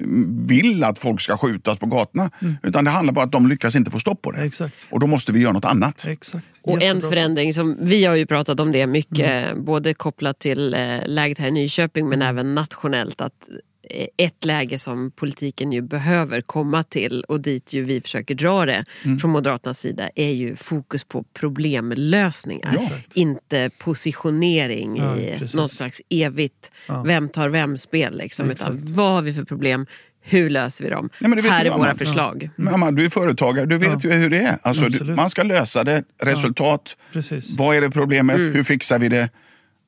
[0.46, 2.30] vill att folk ska skjutas på gatorna.
[2.62, 4.40] Utan det handlar bara om att de lyckas inte få stopp på det.
[4.44, 4.74] Exakt.
[4.90, 6.04] Och då måste vi göra något annat.
[6.06, 6.44] Exakt.
[6.62, 9.18] Och en förändring som vi har ju pratat om det mycket,
[9.52, 9.64] Mm.
[9.64, 13.20] både kopplat till eh, läget här i Nyköping men även nationellt.
[13.20, 13.48] att
[13.90, 18.66] eh, ett läge som politiken ju behöver komma till och dit ju vi försöker dra
[18.66, 19.18] det Mm.
[19.18, 22.76] från Moderaternas sida är ju fokus på problemlösningar.
[22.80, 22.90] Ja.
[23.14, 25.54] inte positionering Ja, i precis.
[25.54, 27.02] något slags evigt Ja.
[27.02, 28.16] vem tar vem-spel.
[28.18, 29.86] Liksom, utan vad har vi för problem?
[30.22, 31.10] Hur löser vi dem?
[31.18, 31.98] Nej, men det vet här du, är våra Anna.
[31.98, 32.50] förslag.
[32.56, 34.58] Men Amanda, du är företagare, du vet ju hur det är.
[34.62, 36.96] Alltså, du, man ska lösa det, resultat.
[37.12, 37.56] Precis.
[37.58, 38.36] Vad är det problemet?
[38.36, 38.52] Mm.
[38.54, 39.30] Hur fixar vi det?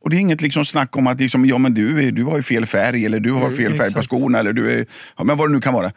[0.02, 2.36] Och det är inget liksom snack om att liksom, ja, men du, är, du har
[2.36, 4.38] ju fel färg eller du har fel färg på skorna.
[4.38, 5.92] Eller du är, ja, men vad det nu kan vara.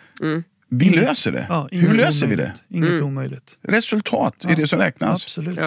[0.69, 1.45] Vi löser det.
[1.49, 2.53] Ja, Hur löser vi det?
[2.69, 2.89] omöjligt.
[2.91, 3.57] Inget omöjligt.
[3.67, 5.23] Resultat är det som räknas.
[5.23, 5.59] Absolut.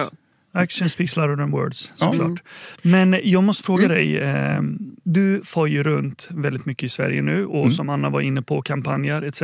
[0.51, 0.59] Ja.
[0.59, 2.05] Action speaks louder than words, Ja.
[2.11, 2.43] såklart.
[2.81, 3.97] Men jag måste fråga Mm.
[3.97, 4.17] dig.
[4.17, 4.61] Eh,
[5.03, 7.71] du far ju runt väldigt mycket i Sverige nu och Mm.
[7.71, 9.41] som Anna var inne på, kampanjer etc.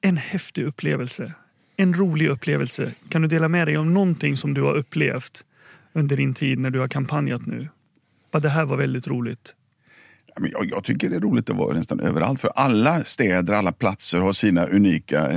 [0.00, 1.32] En häftig upplevelse.
[1.76, 2.92] En rolig upplevelse.
[3.08, 5.44] Kan du dela med dig om någonting som du har upplevt
[5.92, 7.68] under din tid när du har kampanjat nu?
[8.32, 9.54] Bara, det här var väldigt roligt.
[10.40, 12.40] Ja, Jag, jag tycker det är roligt att vara nästan överallt.
[12.40, 15.30] För alla städer, alla platser har sina unika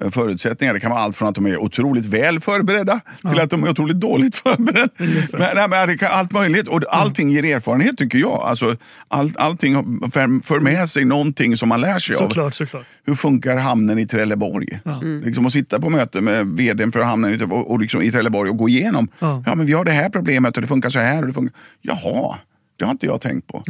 [0.00, 0.74] eh, förutsättningar.
[0.74, 3.70] Det kan vara allt från att de är otroligt väl förberedda till att de är
[3.70, 4.88] otroligt dåligt förberedda.
[5.32, 6.68] Men, nej, men det kan, allt möjligt.
[6.68, 8.42] Och allting ger erfarenhet tycker jag.
[8.44, 8.76] Alltså,
[9.08, 12.18] all, allting för, för med sig någonting som man lär sig av.
[12.18, 12.84] Såklart, såklart.
[13.04, 14.80] Hur funkar hamnen i Trelleborg?
[15.24, 18.56] Liksom att sitta på möte med vdn för hamnen och, och liksom i Trelleborg och
[18.56, 19.08] gå igenom.
[19.18, 19.42] Ja.
[19.46, 19.54] Ja.
[19.54, 21.20] men vi har det här problemet och det funkar så här.
[21.20, 21.54] Och det funkar.
[21.80, 22.38] Jaha,
[22.78, 23.62] det har inte jag tänkt på.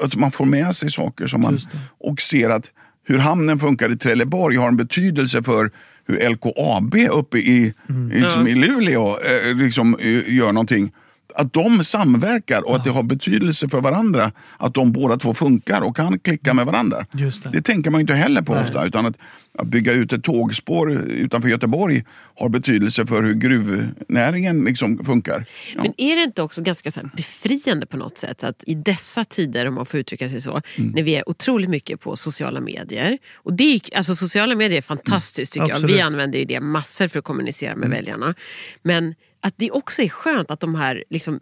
[0.00, 1.58] Att man får med sig saker som man,
[2.00, 2.70] och ser att
[3.04, 5.70] hur hamnen funkar i Trelleborg har en betydelse för
[6.06, 8.12] hur LKAB uppe i, Mm.
[8.12, 10.92] i, liksom i Luleå eh, liksom, eh, gör någonting.
[11.34, 14.32] Att de samverkar och att det har betydelse för varandra.
[14.58, 17.06] Att de båda två funkar och kan klicka med varandra.
[17.14, 17.50] Just det.
[17.50, 18.62] det tänker man inte heller på Nej.
[18.62, 18.86] ofta.
[18.86, 19.16] Utan att,
[19.58, 22.04] att bygga ut ett tågspår utanför Göteborg
[22.36, 25.44] har betydelse för hur gruvnäringen liksom funkar.
[25.76, 25.82] Ja.
[25.82, 29.66] Men är det inte också ganska så befriande på något sätt att i dessa tider,
[29.68, 30.90] om man får uttrycka sig så, Mm.
[30.90, 33.18] när vi är otroligt mycket på sociala medier.
[33.34, 35.74] Och det är, alltså sociala medier är fantastiskt tycker jag.
[35.74, 35.96] Absolut.
[35.96, 37.96] Vi använder ju det massor för att kommunicera med Mm.
[37.98, 38.34] väljarna.
[38.82, 41.40] Men att det också är skönt att de här liksom,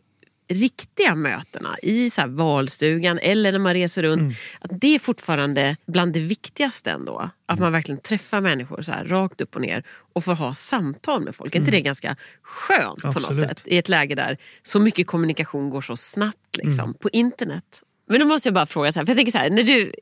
[0.48, 4.20] riktiga mötena i så här valstugan eller när man reser runt.
[4.20, 4.32] Mm.
[4.60, 7.30] Att det är fortfarande bland det viktigaste ändå.
[7.46, 11.24] Att man verkligen träffar människor så här, rakt upp och ner och får ha samtal
[11.24, 11.54] med folk.
[11.54, 13.28] Är inte det ganska skönt på något Mm.
[13.28, 13.48] Absolut.
[13.48, 13.62] sätt?
[13.66, 16.94] I ett läge där så mycket kommunikation går så snabbt liksom, Mm.
[16.94, 17.82] på internet.
[18.08, 19.92] Men då måste jag bara fråga, så här, för jag tänker så här, när du,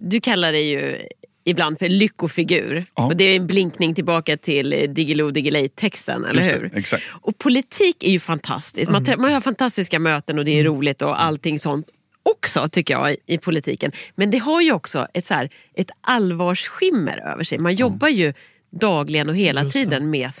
[0.00, 0.98] du kallar dig ju
[1.44, 2.84] ibland för lyckofigur.
[2.94, 3.06] Ja.
[3.06, 6.70] Och det är en blinkning tillbaka till eh, Diggiloo Diggiley-texten, eller det, hur?
[6.76, 7.02] exakt.
[7.10, 8.90] Och politik är ju fantastiskt.
[8.90, 9.20] Man, Mm.
[9.20, 11.86] man har fantastiska möten och det är roligt och allting sånt
[12.22, 13.92] också tycker jag i, i politiken.
[14.14, 17.58] Men det har ju också ett, så här, ett allvarsskimmer över sig.
[17.58, 18.32] Man jobbar ju
[18.80, 20.34] dagligen och hela tiden med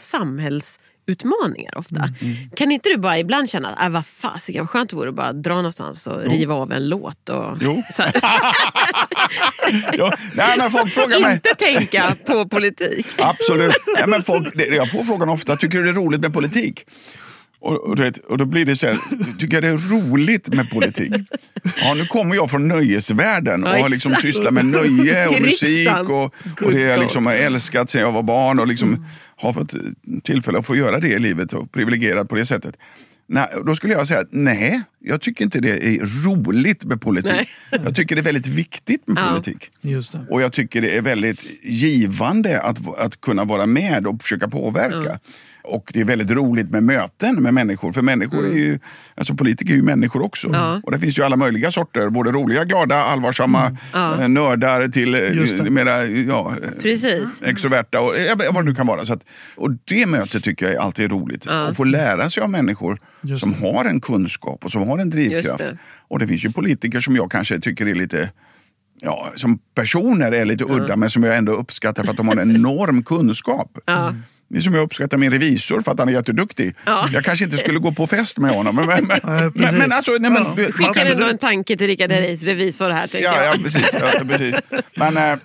[1.06, 1.96] samhällsutmaningar ofta.
[2.20, 5.08] Mm, Kan inte du bara ibland känna att äh, vad fasiken vad skönt det vore
[5.08, 7.28] att bara dra någonstans och riva av en låt?
[7.28, 7.82] Och, Jo.
[7.92, 8.02] så
[9.92, 11.32] Ja, nej, men folk frågar mig.
[11.32, 13.06] inte tänka på politik.
[13.22, 13.74] Absolut.
[13.98, 16.86] Ja, men folk, jag får frågan ofta, tycker du det är roligt med politik?
[17.64, 18.98] Och, och, du vet, och då blir det så här,
[19.38, 21.12] tycker jag det är roligt med politik?
[21.76, 26.34] Ja, nu kommer jag från nöjesvärlden och har liksom sysslat med nöje och musik och,
[26.66, 29.06] och det jag liksom har älskat sedan jag var barn och liksom
[29.42, 29.74] har fått
[30.22, 32.76] tillfälle att få göra det i livet och privilegierad på det sättet.
[33.26, 37.32] Nej, då skulle jag säga att nej, jag tycker inte det är roligt med politik.
[37.32, 37.48] Nej.
[37.84, 39.30] Jag tycker det är väldigt viktigt med Ja.
[39.30, 39.70] politik.
[39.80, 40.26] Just det.
[40.30, 45.18] Och jag tycker det är väldigt givande att, att kunna vara med och försöka påverka.
[45.64, 47.92] Och det är väldigt roligt med möten med människor.
[47.92, 48.78] För människor är ju,
[49.14, 50.48] alltså politiker är ju människor också.
[50.52, 50.80] Ja.
[50.84, 52.10] Och det finns ju alla möjliga sorter.
[52.10, 57.42] Både roliga, glada, allvarsamma, eh, nördar till eh, mera ja, eh, Precis.
[57.42, 58.14] extroverta och
[58.52, 59.06] vad det nu kan vara.
[59.06, 59.24] Så att,
[59.56, 61.46] och det mötet tycker jag är alltid roligt.
[61.46, 63.00] Att få lära sig av människor
[63.38, 65.58] som har en kunskap och som har en drivkraft.
[65.58, 65.78] det.
[66.08, 68.30] Och det finns ju politiker som jag kanske tycker är lite
[69.04, 72.36] Ja, som personer är lite udda men som jag ändå uppskattar för att de har
[72.36, 73.78] en enorm kunskap.
[73.86, 73.92] Är
[74.60, 76.74] som jag uppskattar min revisor för att han är jätteduktig.
[76.86, 77.08] Ja.
[77.12, 78.76] Jag kanske inte skulle gå på fest med honom.
[78.76, 80.52] Men, men, men, Ja, men, men alltså, nej, men, Ja.
[80.56, 81.10] du- Skickar Absolut.
[81.14, 83.06] ändå en tanke till Rickard Herreys revisor här.
[83.06, 83.64] tänker Ja, ja, jag.
[83.64, 83.90] precis.
[83.92, 84.54] Ja, precis.
[84.96, 85.38] Men eh,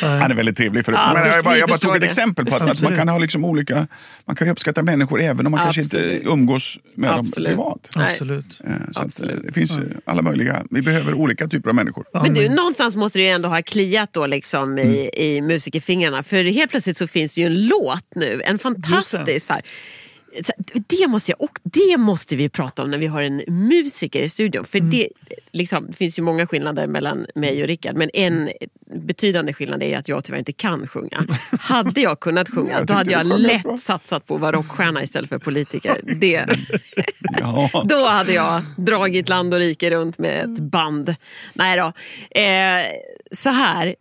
[0.00, 0.98] han är väldigt trevlig förut.
[1.02, 2.06] Ja, men jag, bara, jag bara tog ett det.
[2.06, 2.98] exempel på att, att man Absolut.
[2.98, 3.86] kan ha liksom olika...
[4.26, 6.22] Man kan ju uppskatta människor även om man kanske inte Absolut.
[6.26, 7.56] umgås med Absolut.
[7.56, 7.56] dem
[7.94, 8.10] privat.
[8.10, 8.60] Absolut.
[8.64, 9.42] Eh, Så att, eh, Absolut.
[9.46, 10.62] det finns alla möjliga.
[10.70, 12.04] Vi behöver olika typer av människor.
[12.12, 16.22] Men du, någonstans måste det ju ändå ha kliat då liksom i, i musikerfingrarna.
[16.22, 19.46] För helt plötsligt så finns det ju en låt nu, en fantastisk...
[19.46, 24.22] Så det, måste jag, och det måste vi prata om när vi har en musiker
[24.22, 24.64] i studion.
[24.64, 25.08] För det,
[25.52, 27.96] liksom, det finns ju många skillnader mellan mig och Rickard.
[27.96, 28.50] Men en
[28.94, 31.26] betydande skillnad är att jag tyvärr inte kan sjunga.
[31.60, 33.72] Hade jag kunnat sjunga Jag då hade jag sjöng bra.
[33.72, 36.00] lätt satsat på att vara rockstjärna istället för politiker.
[36.16, 36.46] Det,
[37.40, 37.70] Ja.
[37.84, 41.14] då hade jag dragit land och rike runt med ett band.
[41.54, 41.92] Nej då.
[42.40, 42.84] Eh,
[43.32, 43.94] så här,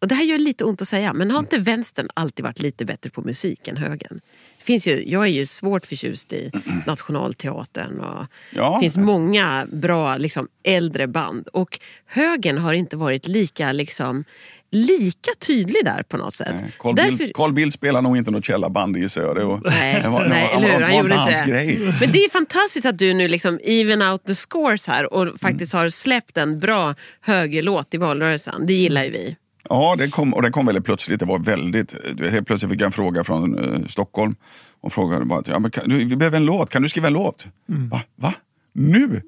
[0.00, 2.84] och det här gör lite ont att säga, men har inte vänstern alltid varit lite
[2.84, 4.20] bättre på musik än högern?
[4.58, 6.50] Det finns ju, jag är ju svårt förtjust i
[6.86, 8.74] Nationalteatern och Ja.
[8.74, 11.48] det finns många bra liksom, äldre band.
[11.48, 14.24] Och högern har inte varit lika, liksom,
[14.70, 16.54] lika tydlig där på något sätt.
[16.78, 19.36] Carl, Därför- Bildt, Carl Bildt spelar nog inte något källarband gissar jag.
[19.36, 20.82] Det var, Nej, det var, det nej var, eller hur?
[20.84, 21.50] Han gjorde inte det.
[21.50, 21.78] grej.
[22.00, 25.72] Men det är fantastiskt att du nu liksom even out the scores här och faktiskt
[25.72, 28.66] har släppt en bra högerlåt i valrörelsen.
[28.66, 29.36] Det gillar ju vi.
[29.68, 31.20] Ja, det kom, och det kom väldigt plötsligt.
[31.20, 31.94] Det var väldigt,
[32.30, 34.34] helt plötsligt fick jag en fråga från eh, Stockholm.
[34.80, 37.12] Och frågade bara, ja, men kan, du, vi behöver en låt, kan du skriva en
[37.12, 37.48] låt?
[37.66, 38.02] Va?
[38.16, 38.34] Va?
[38.72, 39.22] Nu?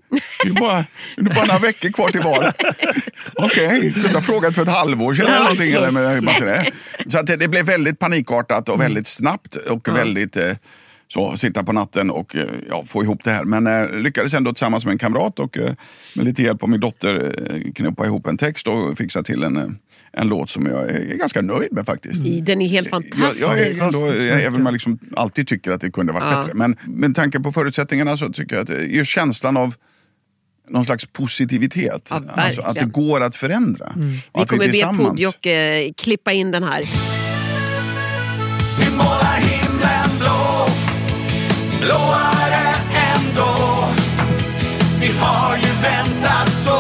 [0.44, 0.85] Det är bara,
[1.16, 2.57] det är bara några veckor kvar till valet.
[3.35, 5.72] Okej, kunde ha frågat för ett halvår sedan eller någonting.
[5.72, 6.70] Eller, med, det.
[7.11, 10.53] Så att det, det blev väldigt panikartat och väldigt snabbt och väldigt eh,
[11.09, 13.44] så, sitta på natten och eh, ja, få ihop det här.
[13.44, 15.72] Men eh, lyckades ändå tillsammans med en kamrat och eh,
[16.14, 19.57] med lite hjälp av min dotter eh, knoppa ihop en text och fixa till en,
[19.57, 19.68] eh,
[20.12, 22.25] en låt som jag är ganska nöjd med faktiskt.
[22.27, 23.42] I- Den är helt Jag, fantastisk.
[23.51, 26.38] jag är ändå, även om jag liksom alltid tycker att det kunde varit Ja.
[26.40, 26.55] bättre.
[26.55, 29.75] Men med tanke på förutsättningarna så tycker jag att det ger känslan av
[30.68, 32.09] någon slags positivitet.
[32.11, 33.92] Ja, alltså att det går att förändra.
[33.96, 36.90] Vi att kommer be tillsammans- Podjocke klippa in den här.
[38.81, 40.66] Vi målar himlen blå
[41.81, 42.75] Blåare
[43.14, 43.85] ändå
[45.01, 46.79] Vi har ju väntat så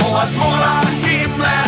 [0.00, 1.67] På att måla himlen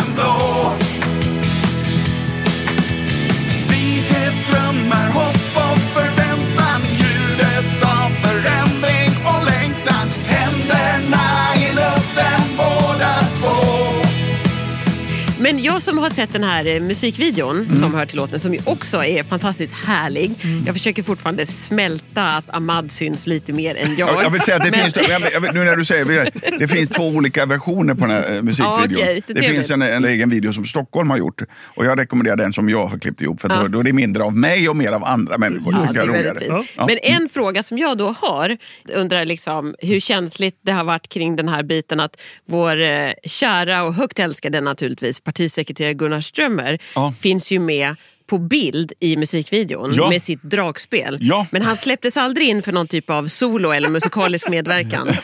[15.53, 17.75] Men jag som har sett den här eh, musikvideon Mm.
[17.75, 20.31] som hör till låten som ju också är fantastiskt härlig.
[20.65, 24.09] Jag försöker fortfarande smälta att Ahmad syns lite mer än jag.
[24.09, 26.89] Jag, jag vill säga att det Men- finns, jag, nu när du säger det, finns
[26.89, 28.79] två olika versioner på den här eh, musikvideon.
[28.91, 31.99] Ja, okej, det det finns en, en egen video som Stockholm har gjort och jag
[31.99, 33.55] rekommenderar den som jag har klippt ihop för Ja.
[33.61, 35.73] då, då är det mindre av mig och mer av andra människor.
[35.73, 36.63] Ja, det är roligare.
[36.77, 36.85] Ja.
[36.87, 38.57] Men en fråga som jag då har,
[38.93, 43.83] undrar liksom hur känsligt det har varit kring den här biten att vår eh, kära
[43.83, 47.13] och högt älskade naturligtvis partisekreterare Gunnar Strömmer Ja.
[47.21, 47.95] finns ju med
[48.31, 50.09] på bild i musikvideon Ja.
[50.09, 51.17] med sitt dragspel.
[51.21, 51.47] Ja.
[51.51, 55.09] Men han släpptes aldrig in för någon typ av solo eller musikalisk medverkan.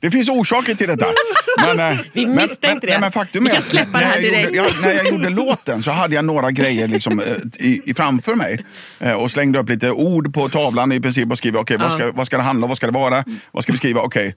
[0.00, 1.06] Det finns orsaker till detta.
[1.58, 2.86] Men, eh, Vi misstänkte men, det.
[2.86, 4.44] Nej, men faktum Vi är kan att släppa det när här jag direkt.
[4.44, 7.94] Gjorde, ja, när jag gjorde låten så hade jag några grejer liksom, eh, i, i
[7.94, 8.64] framför mig
[8.98, 12.12] eh, och slängde upp lite ord på tavlan i princip och skrev okej, vad, ska,
[12.12, 14.00] vad ska det handla om, vad ska det vara, vad ska vi skriva?
[14.00, 14.34] Okej,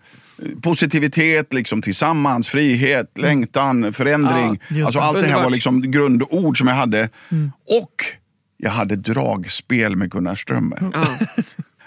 [0.62, 4.60] positivitet, liksom, tillsammans, frihet, längtan, förändring.
[4.67, 7.10] Ja, alltså, allt det här var liksom grundord som jag hade.
[7.82, 8.06] Och
[8.58, 10.92] jag hade dragspel med Gunnar Strömmer.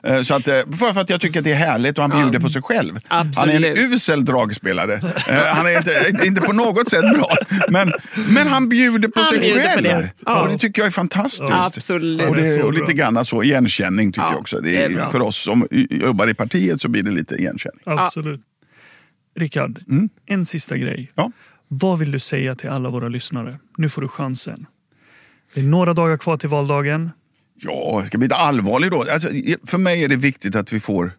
[0.03, 2.41] Eh, Så att, eh, för att jag tycker att det är härligt och han bjuder
[2.41, 2.99] på sig själv.
[3.09, 3.79] Han är Absolut.
[3.79, 4.95] en usel dragspelare.
[4.95, 7.37] Eh, Han är inte, inte på något sätt bra.
[7.69, 7.93] Men,
[8.29, 9.83] men han bjuder på Han sig bjuder på själv.
[9.83, 10.11] det.
[10.27, 10.43] Ja.
[10.43, 11.43] Och det tycker jag är fantastiskt.
[11.53, 12.29] Absolut.
[12.29, 14.61] Och, Det är det, och lite grann så igenkänning tycker Ja, jag också.
[14.61, 15.11] Det det är är, bra.
[15.11, 17.81] för oss som jobbar i partiet så blir det lite igenkänning.
[17.87, 18.41] Absolut.
[19.37, 19.81] Rickard,
[20.27, 21.11] en sista grej.
[21.15, 21.31] Ja.
[21.69, 23.59] Vad vill du säga till alla våra lyssnare?
[23.77, 24.67] Nu får du chansen.
[25.55, 27.11] Det är några dagar kvar till valdagen.
[27.55, 29.05] Ja, jag ska bli lite allvarlig då.
[29.13, 29.29] Alltså,
[29.65, 31.13] för mig är det viktigt att vi får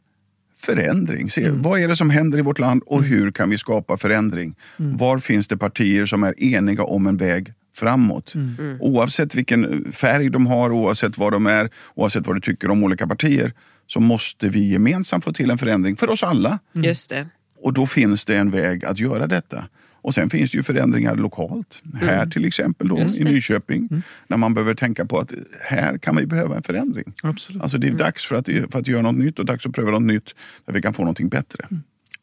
[0.57, 1.29] förändring.
[1.29, 4.55] Se, Vad är det som händer i vårt land och hur kan vi skapa förändring?
[4.77, 8.35] Var finns det partier som är eniga om en väg framåt.
[8.35, 8.77] Mm.
[8.79, 13.07] Oavsett vilken färg de har, oavsett vad de är, oavsett vad du tycker om olika
[13.07, 13.53] partier
[13.87, 16.59] så måste vi gemensamt få till en förändring för oss alla.
[16.73, 17.27] Just det.
[17.61, 19.65] Och då finns det en väg att göra detta.
[20.07, 21.81] Och sen finns det ju förändringar lokalt.
[22.01, 23.07] Här till exempel då, Mm.
[23.19, 23.23] I.
[23.23, 23.89] Nyköping.
[24.27, 25.33] När man behöver tänka på att
[25.69, 27.13] här kan vi behöva en förändring.
[27.23, 27.61] Absolut.
[27.61, 29.91] Alltså det är dags för att, för att göra något nytt och dags att pröva
[29.91, 31.67] något nytt där vi kan få någonting bättre.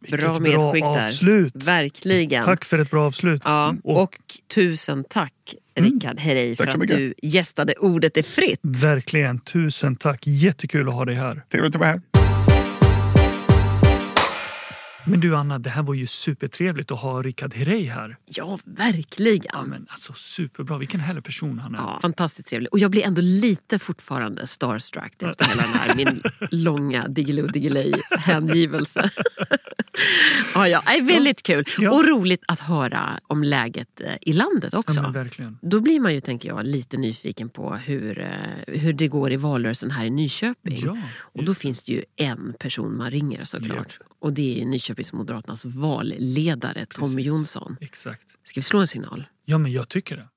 [0.01, 1.07] Vilket Bra medskick där.
[1.07, 1.67] avslut.
[1.67, 2.45] Verkligen.
[2.45, 3.43] Tack för ett bra avslut.
[3.45, 4.15] Ja, Och,
[4.55, 5.33] tusen tack
[5.75, 6.97] Rickard Herrey för att mycket.
[6.97, 8.61] du gästade Ordet är fritt.
[8.63, 10.27] verkligen, tusen tack.
[10.27, 11.43] Jättekul att ha dig här.
[11.51, 12.01] Trevligt att vara här.
[15.07, 18.17] Men du Anna, det här var ju supertrevligt att ha Rickard Herrey här.
[18.27, 19.45] Ja, verkligen.
[19.53, 21.79] Ja, men alltså superbra, vilken härlig person han är.
[21.79, 22.73] Ja, fantastiskt trevlig.
[22.73, 27.93] Och jag blir ändå lite fortfarande starstruck efter hela den här min långa Diggiloo Diggiley
[28.11, 29.11] hängivelse.
[30.55, 31.65] ja, ja, är väldigt kul.
[31.79, 31.91] Ja.
[31.91, 35.03] Och roligt att höra om läget eh, i landet Ja, också.
[35.03, 35.59] men verkligen.
[35.63, 39.37] Då blir man ju, tänker jag, lite nyfiken på hur, eh, hur det går i
[39.37, 40.79] valrörelsen här i Nyköping.
[40.85, 43.99] Ja, och då finns det ju en person man ringer såklart.
[44.25, 47.27] Och det är Nyköpings Moderaternas valledare Tommy Precis.
[47.27, 47.77] Jonsson.
[47.81, 48.23] Exakt.
[48.43, 49.25] Ska vi slå en signal?
[49.45, 50.29] Ja, men jag tycker det.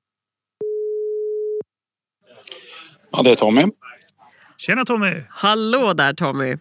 [3.12, 3.64] Ja, det är Tommy.
[4.56, 5.22] Tjena Tommy!
[5.28, 6.56] Hallå där Tommy!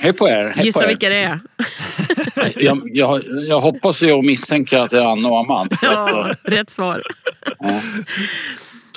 [0.00, 0.52] Hej på er.
[0.56, 0.88] Hej Gissa på er.
[0.88, 1.40] vilka det är?
[2.64, 5.76] Jag, jag, jag hoppas ju och misstänker att det är Anna och Amanda.
[5.82, 7.02] Ja, rätt svar.
[7.58, 7.80] ja.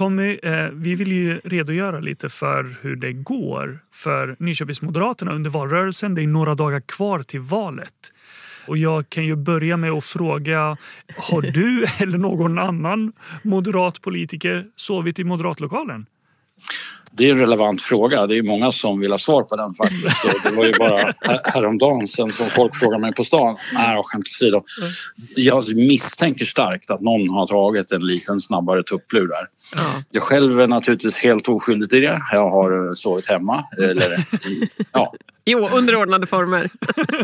[0.02, 6.16] Tommy, eh, vi vill ju redogöra lite för hur det går för Nyköpingsmoderaterna under valrörelsen.
[6.16, 8.14] Det är några dagar kvar till valet.
[8.68, 10.78] Och jag kan ju börja med att fråga,
[11.18, 16.06] har du eller någon annan moderat politiker sovit i moderatlokalen?
[17.18, 18.28] Det är en relevant fråga.
[18.28, 20.22] Det är många som vill ha svar på den faktiskt.
[20.22, 23.58] Så det var ju bara här- häromdagen sen som folk frågade mig på stan.
[23.74, 24.64] Nej, skämt åsido.
[25.36, 29.48] Jag misstänker starkt att någon har tagit en liten snabbare tupplur där.
[29.76, 30.04] Ja.
[30.12, 32.22] Jag själv är naturligtvis helt oskyldig till det.
[32.32, 33.66] Jag har eh, sovit hemma.
[33.78, 34.26] Eller,
[34.92, 35.14] ja,
[35.46, 36.70] Jo, underordnade former.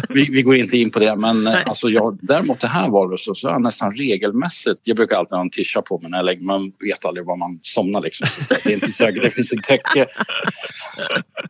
[0.14, 1.16] vi, vi går inte in på det.
[1.16, 4.80] Men eh, alltså jag, däremot det här valrörelsen så har jag nästan regelmässigt...
[4.84, 6.44] Jag brukar alltid ha en tisha på mig när jag lägger.
[6.44, 8.02] Man vet aldrig var man somnar.
[8.02, 8.28] Liksom.
[8.50, 9.24] Det är inte säkert.
[9.24, 10.08] Det finns ett täcke.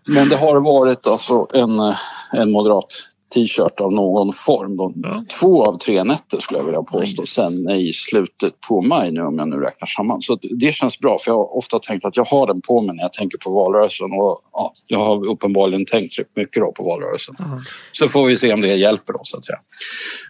[0.05, 1.95] Men det har varit alltså en, eh,
[2.33, 2.93] en moderat
[3.33, 4.77] t-shirt av någon form.
[4.77, 4.93] Då.
[4.95, 5.23] Ja.
[5.39, 7.21] Två av tre nätter skulle jag vilja påstå.
[7.21, 7.33] Nice.
[7.33, 10.21] Sen i slutet på maj nu om jag nu räknar samman.
[10.21, 12.95] Så det känns bra för jag har ofta tänkt att jag har den på mig
[12.95, 14.11] när jag tänker på valrörelsen.
[14.11, 17.35] Och ja, jag har uppenbarligen tänkt rätt mycket då på valrörelsen.
[17.39, 17.45] Ja.
[17.91, 19.59] Så får vi se om det hjälper oss så att säga.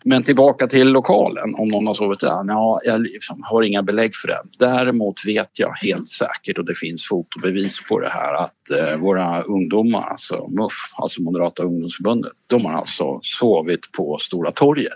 [0.04, 2.44] Men tillbaka till lokalen, om någon har sovit där.
[2.48, 4.42] Ja, jag liksom har inga belägg för det.
[4.60, 9.42] Däremot vet jag helt säkert och det finns fotobevis på det här att eh, våra
[9.42, 14.94] ungdomar, alltså MUF, alltså Moderata ungdomsförbundet, de har alltså sovit på Stora torget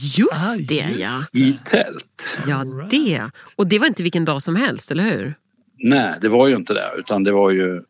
[0.00, 1.22] Just Ah, det ja.
[1.32, 2.38] i tält.
[2.46, 3.30] Ja, det.
[3.56, 5.34] Och det var inte vilken dag som helst, eller hur?
[5.78, 7.82] Nej, det var ju inte det utan det var ju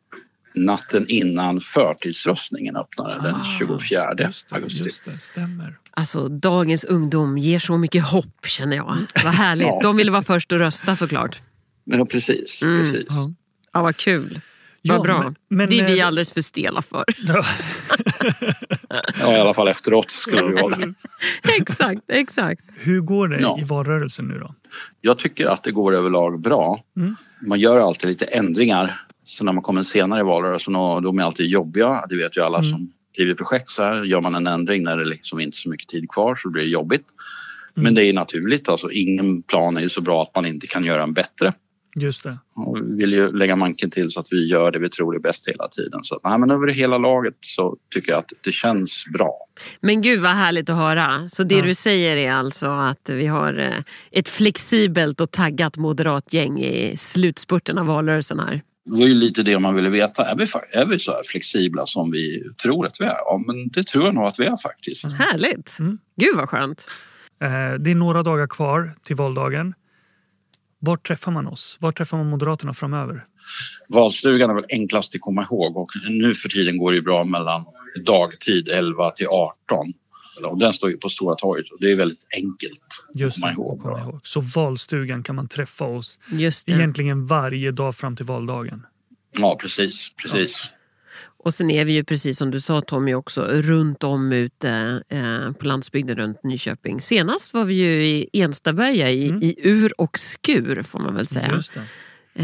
[0.54, 4.84] natten innan förtidsröstningen öppnade den Ah, 24 Just det, augusti.
[4.84, 5.78] just det, stämmer.
[5.90, 8.96] Alltså, dagens ungdom ger så mycket hopp känner jag.
[9.24, 9.66] Vad härligt.
[9.66, 9.80] Ja.
[9.82, 11.38] De ville vara först att rösta såklart.
[11.84, 12.62] Ja, precis.
[12.62, 13.06] Mm, precis.
[13.08, 13.32] ja.
[13.72, 14.40] Ja, vad kul.
[14.82, 15.22] Ja, Vad bra.
[15.22, 17.04] men- men, det är vi alldeles för stela för.
[19.20, 20.94] Ja, i alla fall efteråt skulle vi vara det.
[21.60, 22.60] exakt, exakt.
[22.76, 23.58] Hur går det Ja.
[23.60, 24.54] i valrörelsen nu då?
[25.00, 26.80] Jag tycker att det går överlag bra.
[26.96, 27.16] Mm.
[27.46, 29.00] Man gör alltid lite ändringar.
[29.24, 32.04] Så när man kommer senare i valrörelsen och de är alltid jobbiga.
[32.08, 32.70] Det vet ju alla Mm.
[32.70, 33.68] som driver projekt.
[33.68, 36.34] Så här, gör man en ändring när det liksom inte är så mycket tid kvar
[36.34, 37.04] så blir det jobbigt.
[37.76, 37.84] Mm.
[37.84, 38.68] Men det är naturligt.
[38.68, 41.52] Alltså, ingen plan är ju så bra att man inte kan göra en bättre.
[41.96, 42.38] Just det.
[42.54, 45.20] Och vi vill ju lägga manken till så att vi gör det vi tror är
[45.20, 46.00] bäst hela tiden.
[46.02, 49.36] Så att, nej, men över hela laget så tycker jag att det känns bra.
[49.80, 51.28] Men gud vad härligt att höra.
[51.28, 51.62] Så det Ja.
[51.64, 56.96] du säger är alltså att vi har eh, ett flexibelt och taggat moderat gäng i
[56.96, 58.62] slutspurten av valrörelsen här.
[58.84, 60.24] Det var ju lite det man ville veta.
[60.24, 63.10] Är vi, är vi så här flexibla som vi tror att vi är?
[63.10, 65.12] Ja, men det tror jag nog att vi är faktiskt.
[65.12, 65.76] Härligt.
[65.78, 65.98] Mm.
[66.20, 66.88] Gud vad skönt.
[67.42, 67.48] Eh,
[67.80, 69.74] Det är några dagar kvar till valdagen.
[70.82, 71.76] Var träffar man oss?
[71.80, 73.24] Var träffar man Moderaterna framöver?
[73.88, 77.24] Valstugan är väl enklast att komma ihåg och nu för tiden går det ju bra
[77.24, 77.64] mellan
[78.04, 79.92] dagtid 11 till 18.
[80.44, 83.52] Och den står ju på Stora torget och det är väldigt enkelt Just komma det,
[83.52, 83.76] ihåg.
[83.76, 84.20] att komma ihåg.
[84.22, 86.18] Så valstugan kan man träffa oss
[86.66, 88.86] egentligen varje dag fram till valdagen.
[89.38, 90.14] Ja, precis.
[90.22, 90.72] precis.
[91.44, 95.52] Och sen är vi ju precis som du sa Tommy också runt om ute eh,
[95.52, 97.00] på landsbygden runt Nyköping.
[97.00, 99.42] Senast var vi ju i Enstaberga i, Mm.
[99.42, 101.50] i ur och skur får man väl säga.
[101.54, 101.80] Just det.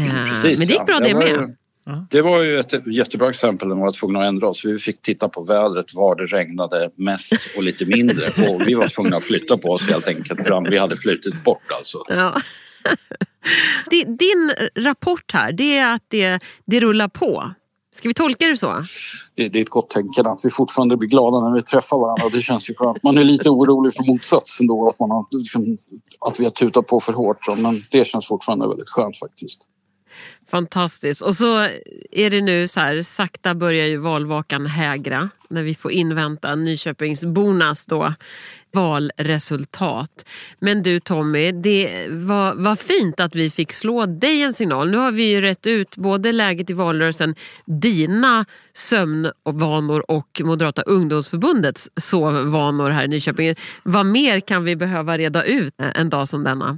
[0.01, 0.85] Eh, Precis, men det gick ja.
[0.85, 1.29] bra det var med.
[1.31, 1.55] Ju,
[1.85, 2.07] Ja.
[2.09, 4.65] det var ju ett jättebra exempel när vi var tvungna att ändra oss.
[4.65, 8.25] Vi fick titta på vädret, var det regnade mest och lite mindre.
[8.49, 11.71] Och vi var tvungna att flytta på oss helt enkelt för vi hade flyttit bort
[11.77, 12.03] alltså.
[12.09, 12.35] Ja.
[13.89, 17.51] Di- Din rapport här, det är att det, det rullar på.
[17.97, 18.83] Ska vi tolka det så?
[19.35, 22.29] Det, det är ett gott tänkande att vi fortfarande blir glada när vi träffar varandra.
[22.31, 23.03] Det känns ju skönt.
[23.03, 25.77] Man är lite orolig för motsatsen då, att, man har, liksom,
[26.19, 27.57] att vi har tutat på för hårt.
[27.57, 29.69] Men det känns fortfarande väldigt skönt faktiskt.
[30.51, 31.21] Fantastiskt.
[31.21, 31.67] Och så
[32.11, 37.85] är det nu så här, sakta börjar ju valvakan hägra när vi får invänta Nyköpingsbornas
[37.85, 38.13] då
[38.71, 40.29] valresultat.
[40.59, 44.91] Men du Tommy, det var, var fint att vi fick slå dig en signal.
[44.91, 47.35] Nu har vi ju rätt ut både läget i valrörelsen,
[47.65, 53.55] dina sömnvanor och Moderata ungdomsförbundets sovvanor här i Nyköping.
[53.83, 56.77] Vad mer kan vi behöva reda ut en dag som denna?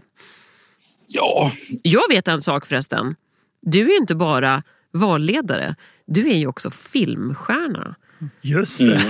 [1.07, 1.51] Ja,
[1.83, 3.15] Jag vet en sak förresten.
[3.61, 5.75] Du är ju inte bara valledare,
[6.07, 7.95] du är ju också filmstjärna.
[8.41, 9.01] Just det.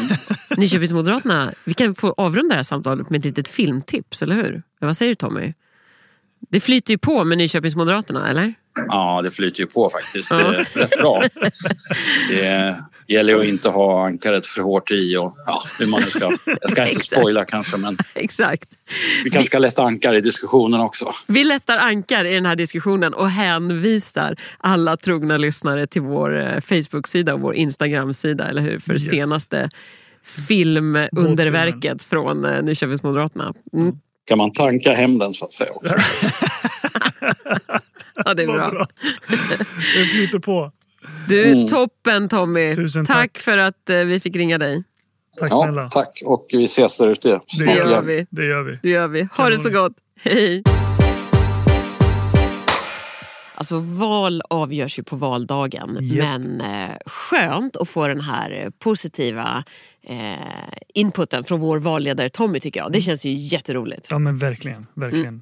[0.57, 4.63] Nyköpingsmoderaterna, vi kan få avrunda det här samtalet med ett litet filmtips, eller hur?
[4.79, 5.53] Ja, Vad säger du Tommy?
[6.49, 8.53] Det flyter ju på med Nyköpingsmoderaterna, eller?
[8.87, 10.29] ja, det flyter ju på faktiskt.
[10.35, 11.23] Det är rätt bra.
[12.29, 12.83] Det
[13.13, 15.17] gäller ju att inte ha ankaret för hårt i.
[15.17, 18.69] Och, ja, hur man nu ska, jag ska inte spoila kanske, men Exakt.
[19.23, 21.11] vi kanske ska lätta ankar i diskussionen också.
[21.27, 26.59] Vi lättar ankar i den här diskussionen och hänvisar alla trogna lyssnare till vår eh,
[26.61, 28.79] Facebook-sida och vår Instagram-sida, eller hur?
[28.79, 29.09] För Yes.
[29.09, 29.69] senaste
[30.47, 33.53] filmunderverket från eh, Nyköpingsmoderaterna.
[33.73, 33.95] Mm.
[34.27, 35.95] Kan man tanka hem den så att säga också.
[38.25, 38.69] Ja, det är bra.
[38.71, 38.87] bra.
[39.97, 40.71] Det flyter på.
[41.27, 41.67] Du, Mm.
[41.67, 42.75] toppen Tommy.
[42.75, 43.15] Tusen tack.
[43.33, 43.37] tack.
[43.43, 44.83] för att eh, vi fick ringa dig.
[45.39, 45.81] Tack snälla.
[45.81, 47.39] Ja, tack och vi ses där ute.
[47.59, 48.25] Det gör vi.
[48.29, 48.79] Det gör vi.
[48.83, 49.27] Det gör vi.
[49.37, 49.83] Ha det så Kanon.
[49.83, 49.93] gott.
[50.23, 50.63] Hej.
[53.55, 55.97] Alltså val avgörs ju på valdagen.
[56.01, 56.25] Japp.
[56.41, 59.63] Men eh, skönt att få den här positiva
[60.03, 60.17] eh,
[60.93, 62.91] inputen från vår valledare Tommy tycker jag.
[62.91, 64.07] Det känns ju jätteroligt.
[64.11, 64.87] Ja men verkligen.
[64.93, 65.41] verkligen.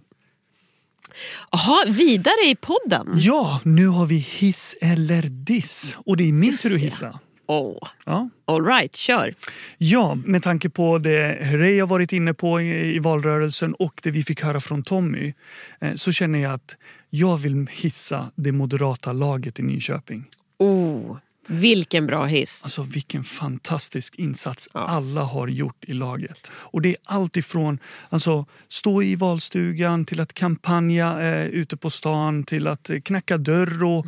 [1.51, 3.07] Jaha, vidare i podden.
[3.15, 5.97] Ja, nu har vi hiss eller diss.
[6.05, 7.19] Och det är min tur att hissa.
[7.49, 8.29] Oh, Ja.
[8.45, 9.35] all right, kör.
[9.77, 14.11] Ja, med tanke på det Herrey har varit inne på i, i valrörelsen och det
[14.11, 15.33] vi fick höra från Tommy
[15.81, 16.77] eh, så känner jag att
[17.09, 20.23] jag vill hissa det moderata laget i Nyköping.
[20.59, 22.63] Oh, vilken bra hiss.
[22.63, 24.87] Alltså vilken fantastisk insats Ja.
[24.87, 26.51] alla har gjort i laget.
[26.53, 27.79] Och det är allt ifrån
[28.09, 33.37] alltså, stå i valstugan till att kampanja eh, ute på stan till att eh, knacka
[33.37, 34.05] dörr och,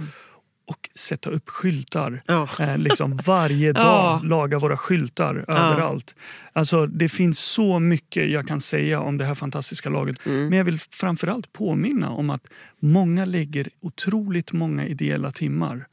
[0.70, 2.22] och sätta upp skyltar.
[2.26, 2.48] Ja.
[2.60, 4.22] Eh, liksom varje dag Ja.
[4.24, 6.16] laga våra skyltar överallt.
[6.54, 10.26] Alltså, det finns så mycket jag kan säga om det här fantastiska laget.
[10.26, 10.48] Mm.
[10.50, 12.48] Men jag vill framförallt påminna om att
[12.80, 15.86] många lägger otroligt många ideella timmar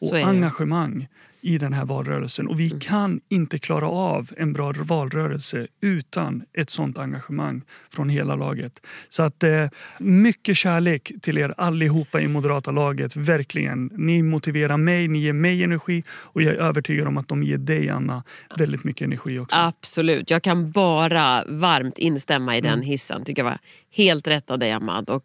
[0.00, 1.08] och engagemang
[1.40, 2.46] i den här valrörelsen.
[2.48, 2.80] Och vi Mm.
[2.80, 7.62] kan inte klara av en bra valrörelse utan ett sånt engagemang
[7.94, 8.80] från hela laget.
[9.08, 9.66] Så att eh,
[9.98, 13.16] mycket kärlek till er allihopa i moderata laget.
[13.16, 13.90] Verkligen.
[13.96, 17.58] Ni motiverar mig, ni ger mig energi och jag är övertygad om att de ger
[17.58, 18.24] dig Anna
[18.58, 19.56] väldigt mycket energi också.
[19.58, 22.70] Absolut, jag kan bara varmt instämma i Mm.
[22.70, 23.24] den hissen.
[23.24, 23.58] Tycker jag var
[23.90, 25.10] helt rätt av dig Ahmad.
[25.10, 25.24] Och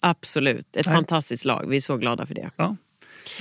[0.00, 0.94] Absolut, ett Nej.
[0.94, 1.66] fantastiskt lag.
[1.68, 2.50] Vi är så glada för det.
[2.56, 2.76] Ja.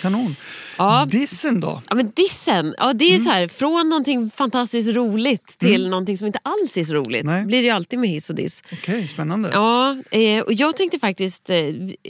[0.02, 0.36] Kanon.
[0.78, 1.08] Ja.
[1.12, 1.82] Dissen då?
[1.90, 3.24] Ja, men dissen, ja, det är Mm.
[3.24, 7.26] så här, från någonting fantastiskt roligt till någonting som inte alls är så roligt.
[7.26, 7.46] Nej.
[7.46, 8.64] blir det ju alltid med hiss och diss.
[8.72, 9.50] Okej, spännande.
[9.54, 11.58] Ja, eh, och jag tänkte faktiskt eh,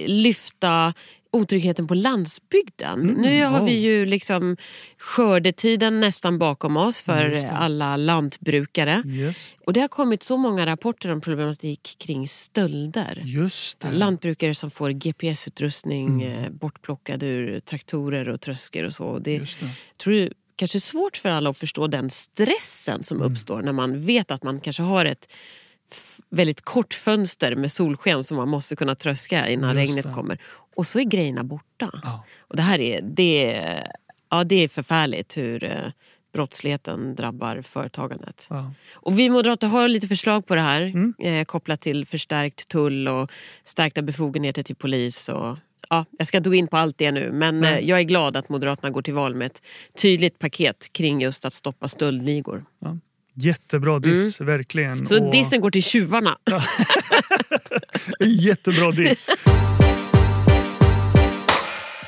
[0.06, 0.94] lyfta
[1.32, 3.00] otryggheten på landsbygden.
[3.00, 3.66] nu har wow.
[3.68, 4.58] vi ju liksom
[4.98, 9.04] skördetiden nästan bakom oss för alla lantbrukare.
[9.06, 9.54] Yes.
[9.66, 13.22] Och det har kommit så många rapporter om problematik kring stölder.
[13.26, 13.92] Just det.
[13.92, 19.20] Lantbrukare som får GPS-utrustning eh, bortplockad ur traktorer och tröskor och så.
[19.20, 19.68] Det, Just det.
[19.98, 23.32] tror du kanske svårt för alla att förstå den stressen som Mm.
[23.32, 25.28] uppstår när man vet att man kanske har ett
[26.30, 30.12] väldigt kort fönster med solsken som man måste kunna tröska innan Just regnet det.
[30.14, 30.38] kommer.
[30.76, 31.90] Och så är grejerna borta.
[32.04, 32.24] Ja.
[32.40, 33.92] Och det här är, det, är-
[34.30, 35.88] ja, det är förfärligt hur eh,
[36.34, 38.48] brottsligheten drabbar företagandet.
[38.50, 38.72] Ja.
[38.94, 41.14] Och vi moderater har lite förslag på det här Mm.
[41.20, 43.32] eh, kopplat till förstärkt tull och
[43.64, 45.30] stärkta befogenheter till polis.
[45.30, 45.58] Och,
[45.90, 48.38] ja, jag ska inte gå in på allt det nu men eh, jag är glad
[48.38, 49.62] att Moderaterna går till val med ett
[50.02, 52.66] tydligt paket kring just att stoppa stöldligor.
[53.38, 54.92] Jättebra diss, verkligen.
[54.92, 55.06] Mm.
[55.06, 56.38] Så Och- dissen går till tjuvarna.
[58.20, 59.30] Jättebra diss.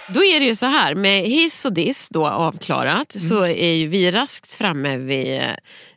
[0.09, 3.28] Då är det ju så här, med hiss och diss då avklarat Mm.
[3.30, 5.41] så är ju vi raskt framme vid eh,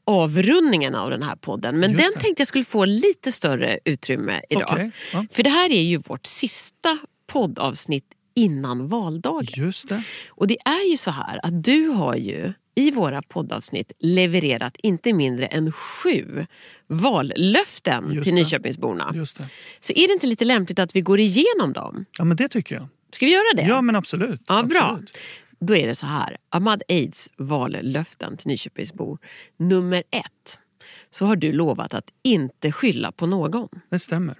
[0.05, 1.81] avrundningen av den här podden.
[1.81, 2.21] Men Just den det.
[2.21, 4.69] tänkte jag skulle få lite större utrymme idag.
[4.73, 5.25] Okej, ja.
[5.33, 6.99] För det här är ju vårt sista
[7.33, 8.05] poddavsnitt
[8.37, 9.47] innan valdagen.
[9.65, 10.03] Just det.
[10.29, 15.13] Och det är ju så här att du har ju i våra poddavsnitt levererat inte
[15.13, 16.47] mindre än sju
[16.87, 18.41] vallöften Just till det.
[18.43, 19.11] Nyköpingsborna.
[19.15, 19.49] Just det.
[19.81, 22.05] Så är det inte lite lämpligt att vi går igenom dem?
[22.19, 22.89] Ja, men det tycker jag.
[23.13, 23.63] Ska vi göra det?
[23.63, 24.43] Ja, men absolut.
[24.49, 24.83] Ja, bra.
[24.83, 25.19] absolut.
[25.61, 26.37] Då är det så här.
[26.49, 29.19] Ahmad Aids vallöften till Nyköpingsbor.
[29.57, 30.59] Nummer ett.
[31.11, 33.69] Så har du lovat att inte skylla på någon.
[33.91, 34.37] Det stämmer.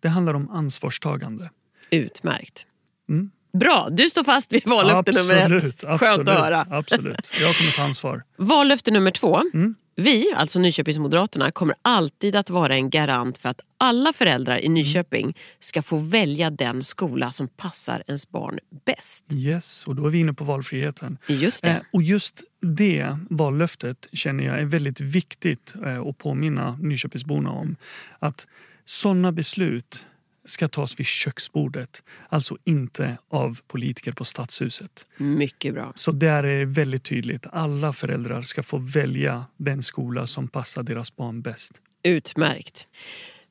[0.00, 1.50] Det handlar om ansvarstagande.
[1.90, 2.66] Utmärkt.
[3.08, 3.30] Mm.
[3.58, 5.44] Bra, du står fast vid vallöfte nummer ett.
[5.44, 6.66] Absolut, absolut, Skönt att höra.
[6.70, 7.30] absolut.
[7.40, 8.22] Jag kommer ta ansvar.
[8.36, 9.42] Vallöfte nummer två.
[9.54, 9.74] Mm.
[9.96, 14.64] Vi, alltså Nyköpingsmoderaterna, kommer alltid att vara en garant för att alla föräldrar Mm.
[14.64, 19.24] i Nyköping ska få välja den skola som passar ens barn bäst.
[19.34, 21.18] Yes, och då är vi inne på valfriheten.
[21.26, 21.66] Just.
[21.66, 27.76] Eh, och just det vallöftet känner jag är väldigt viktigt eh, att påminna Nyköpingsborna om.
[28.18, 28.46] Att
[28.84, 30.06] sådana beslut
[30.44, 35.06] ska tas vid köksbordet, alltså inte av politiker på stadshuset.
[35.16, 35.92] Mycket bra.
[35.96, 37.46] Så där är det väldigt tydligt.
[37.52, 41.72] Alla föräldrar ska få välja den skola som passar deras barn bäst.
[42.02, 42.88] Utmärkt.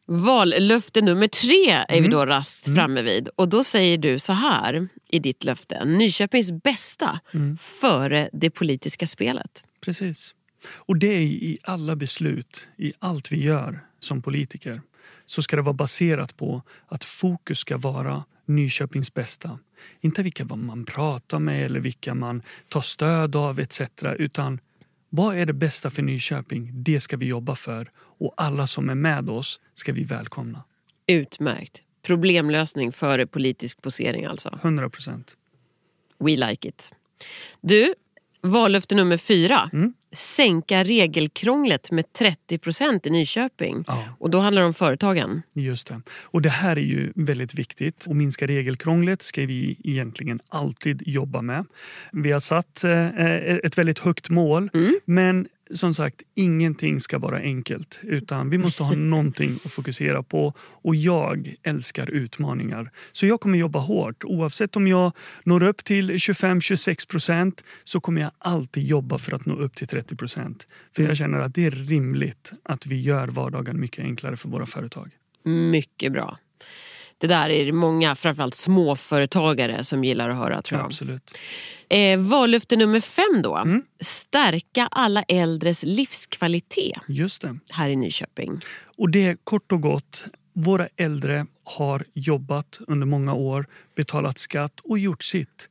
[0.05, 2.03] Vallöfte nummer tre är Mm.
[2.03, 3.27] vi då rast framme vid.
[3.35, 5.85] Och då säger du så här i ditt löfte.
[5.85, 7.57] Nyköpings bästa Mm.
[7.57, 9.63] före det politiska spelet.
[9.85, 10.35] Precis.
[10.67, 14.81] Och det är i alla beslut, i allt vi gör som politiker
[15.25, 19.59] så ska det vara baserat på att fokus ska vara Nyköpings bästa.
[20.01, 23.81] Inte vilka man pratar med eller vilka man tar stöd av etc.
[24.17, 24.59] Utan
[25.09, 26.71] vad är det bästa för Nyköping?
[26.73, 27.91] Det ska vi jobba för.
[27.95, 30.63] Och alla som är med oss ska vi välkomna.
[31.07, 31.83] Utmärkt.
[32.01, 34.59] Problemlösning före politisk posering alltså.
[34.61, 35.37] 100 procent.
[36.19, 36.93] We like it.
[37.61, 37.93] Du,
[38.41, 39.69] vallöfte nummer fyra.
[39.73, 39.93] Mm.
[40.13, 43.83] Sänka regelkrånglet med 30 procent i Nyköping.
[43.87, 44.03] Ja.
[44.19, 45.41] Och då handlar det om företagen.
[45.53, 46.01] Just det.
[46.21, 48.07] Och det här är ju väldigt viktigt.
[48.09, 51.65] Att minska regelkrånglet ska vi egentligen alltid jobba med.
[52.11, 53.07] Vi har satt eh,
[53.37, 54.69] ett väldigt högt mål,
[55.05, 57.99] men som sagt, ingenting ska vara enkelt.
[58.03, 60.53] Utan vi måste ha någonting att fokusera på.
[60.59, 62.91] Och jag älskar utmaningar.
[63.11, 64.23] Så jag kommer jobba hårt.
[64.23, 65.11] Oavsett om jag
[65.43, 69.87] når upp till 25-26 procent så kommer jag alltid jobba för att nå upp till
[69.87, 70.67] 30 procent.
[70.95, 74.65] För jag känner att det är rimligt att vi gör vardagen mycket enklare för våra
[74.65, 75.11] företag.
[75.43, 76.37] Mycket bra.
[77.17, 80.85] Det där är många, framförallt småföretagare, som gillar att höra tror jag.
[80.85, 81.37] Absolut.
[81.89, 83.57] Eh, vallöfte nummer fem då.
[83.57, 83.83] Mm.
[83.99, 87.59] Stärka alla äldres livskvalitet Just det.
[87.69, 88.59] här i Nyköping.
[88.97, 94.79] Och det är kort och gott, våra äldre har jobbat under många år, betalat skatt
[94.83, 95.69] och gjort sitt.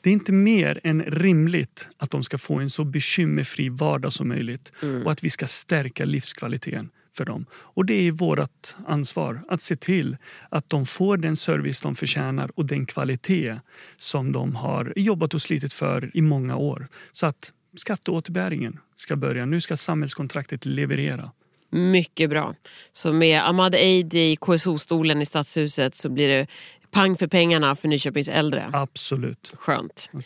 [0.00, 4.28] Det är inte mer än rimligt att de ska få en så bekymmerfri vardag som
[4.28, 4.72] möjligt
[5.04, 7.46] och att vi ska stärka livskvaliteten för dem.
[7.52, 10.16] Och det är vårt ansvar att se till
[10.50, 13.56] att de får den service de förtjänar och den kvalitet
[13.96, 16.88] som de har jobbat och slitit för i många år.
[17.12, 19.46] Så att skatteåterbäringen ska börja.
[19.46, 21.30] Nu ska samhällskontraktet leverera.
[21.70, 22.54] Mycket bra.
[22.92, 26.46] Så med Ahmad Eid i KSO-stolen i Stadshuset så blir det
[26.90, 28.70] pang för pengarna för Nyköpings äldre.
[28.72, 29.52] Absolut.
[29.54, 30.10] Skönt.
[30.12, 30.24] Mm.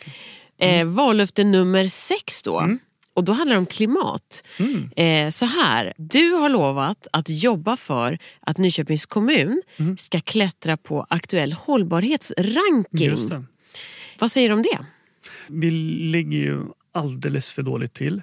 [0.87, 2.77] Eh, vallöfte nummer sex då.
[3.13, 4.43] Och då handlar det om klimat.
[4.59, 4.89] Mm.
[4.95, 9.97] Eh, så här, du har lovat att jobba för att Nyköpings kommun Mm.
[9.97, 13.45] ska klättra på aktuell hållbarhetsranking.
[14.19, 14.79] Vad säger du om det?
[15.47, 18.21] Vi ligger ju alldeles för dåligt till.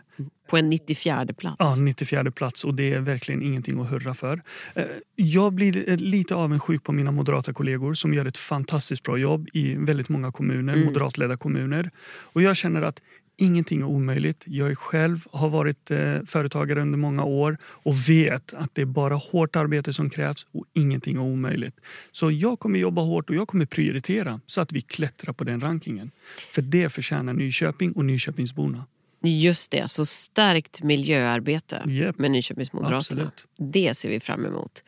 [0.48, 1.56] På en 94 plats.
[1.58, 4.42] Ja, 94 plats och det är verkligen ingenting att hurra för.
[4.74, 4.84] Eh,
[5.16, 9.48] Jag blir eh, lite avundsjuk på mina moderata kollegor som gör ett fantastiskt bra jobb
[9.52, 11.90] i väldigt många kommuner, moderatledda kommuner.
[12.32, 13.02] Och jag känner att
[13.40, 14.44] ingenting är omöjligt.
[14.46, 18.86] Jag är själv har varit eh, företagare under många år och vet att det är
[18.86, 21.74] bara hårt arbete som krävs och ingenting är omöjligt.
[22.12, 25.60] Så jag kommer jobba hårt och jag kommer prioritera så att vi klättrar på den
[25.60, 26.10] rankingen.
[26.52, 28.86] För det förtjänar Nyköping och Nyköpingsborna.
[29.22, 32.18] Just det, så stärkt miljöarbete Japp.
[32.18, 32.98] med Nyköpingsmoderaterna.
[32.98, 33.46] Absolut.
[33.72, 34.84] Det ser vi fram emot.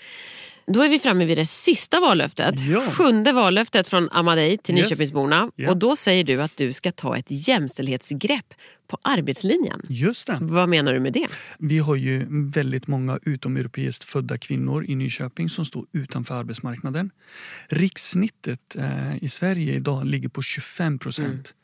[0.66, 2.60] Då är vi framme vid det sista vallöftet.
[2.60, 2.80] Ja.
[2.80, 4.90] Sjunde vallöftet från Amadei till Yes.
[4.90, 5.50] Nyköpingsborna.
[5.56, 5.70] Ja.
[5.70, 8.54] Och då säger du att du ska ta ett jämställdhetsgrepp
[8.86, 9.80] på arbetslinjen.
[9.88, 10.38] Just det.
[10.40, 11.28] Vad menar du med det?
[11.58, 17.10] Vi har ju väldigt många utomeuropeiskt födda kvinnor i Nyköping som står utanför arbetsmarknaden.
[17.68, 21.54] Rikssnittet eh, i Sverige idag ligger på 25 procent.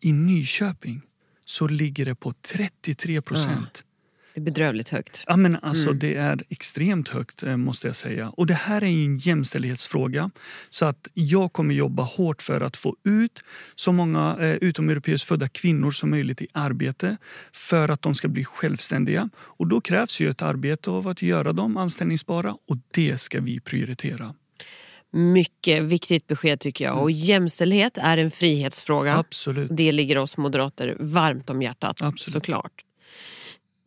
[0.00, 1.02] I Nyköping
[1.44, 3.84] så ligger det på 33 procent.
[4.34, 5.24] Det är bedrövligt högt.
[5.26, 8.30] Ja, men alltså, Det är extremt högt eh, måste jag säga.
[8.30, 10.30] Och Det här är en jämställdhetsfråga.
[10.70, 13.42] Så att jag kommer jobba hårt för att få ut
[13.74, 17.16] så många eh, utomeuropeiskt födda kvinnor som möjligt i arbete
[17.52, 19.30] för att de ska bli självständiga.
[19.36, 23.60] Och Då krävs ju ett arbete av att göra dem anställningsbara och det ska vi
[23.60, 24.34] prioritera.
[25.10, 27.02] Mycket viktigt besked tycker jag.
[27.02, 29.16] Och jämställdhet är en frihetsfråga.
[29.16, 29.70] Absolut.
[29.72, 32.32] Det ligger oss moderater varmt om hjärtat Absolut.
[32.32, 32.72] såklart.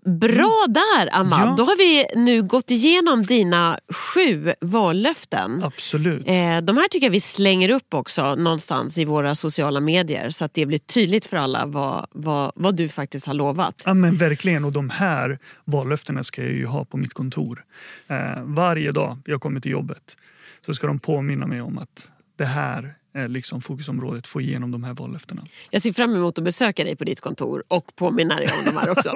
[0.06, 1.40] Bra där Amma!
[1.40, 1.56] Ja.
[1.58, 5.64] Då har vi nu gått igenom dina sju vallöften.
[5.64, 6.28] Absolut.
[6.28, 10.46] Eh, de här tycker jag vi slänger upp också någonstans i våra sociala medier så
[10.46, 13.82] att det blir tydligt för alla vad, vad, vad du faktiskt har lovat.
[13.86, 14.66] Ja, men verkligen.
[14.66, 17.64] Och de här vallöftena ska jag ju ha på mitt kontor.
[18.10, 20.18] Eh, varje dag jag kommer till jobbet
[20.66, 24.84] så ska de påminna mig om att det här är liksom fokusområdet, få igenom de
[24.84, 25.46] här vallöftena.
[25.70, 28.78] Jag ser fram emot att besöka dig på ditt kontor och påminna dig om de
[28.78, 29.16] här också.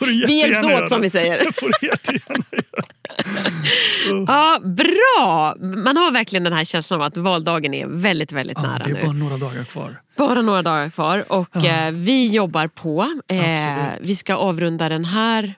[0.26, 1.44] Vi hjälps åt som vi säger.
[1.44, 2.84] Det får du jättegärna göra.
[4.26, 5.56] Ja, bra!
[5.60, 8.90] Man har verkligen den här känslan av att valdagen är väldigt, väldigt Ja, nära det
[8.90, 9.00] är nu.
[9.02, 10.00] bara några dagar kvar.
[10.16, 13.20] Bara några dagar kvar och eh, vi jobbar på.
[13.32, 15.54] Eh, vi ska avrunda den här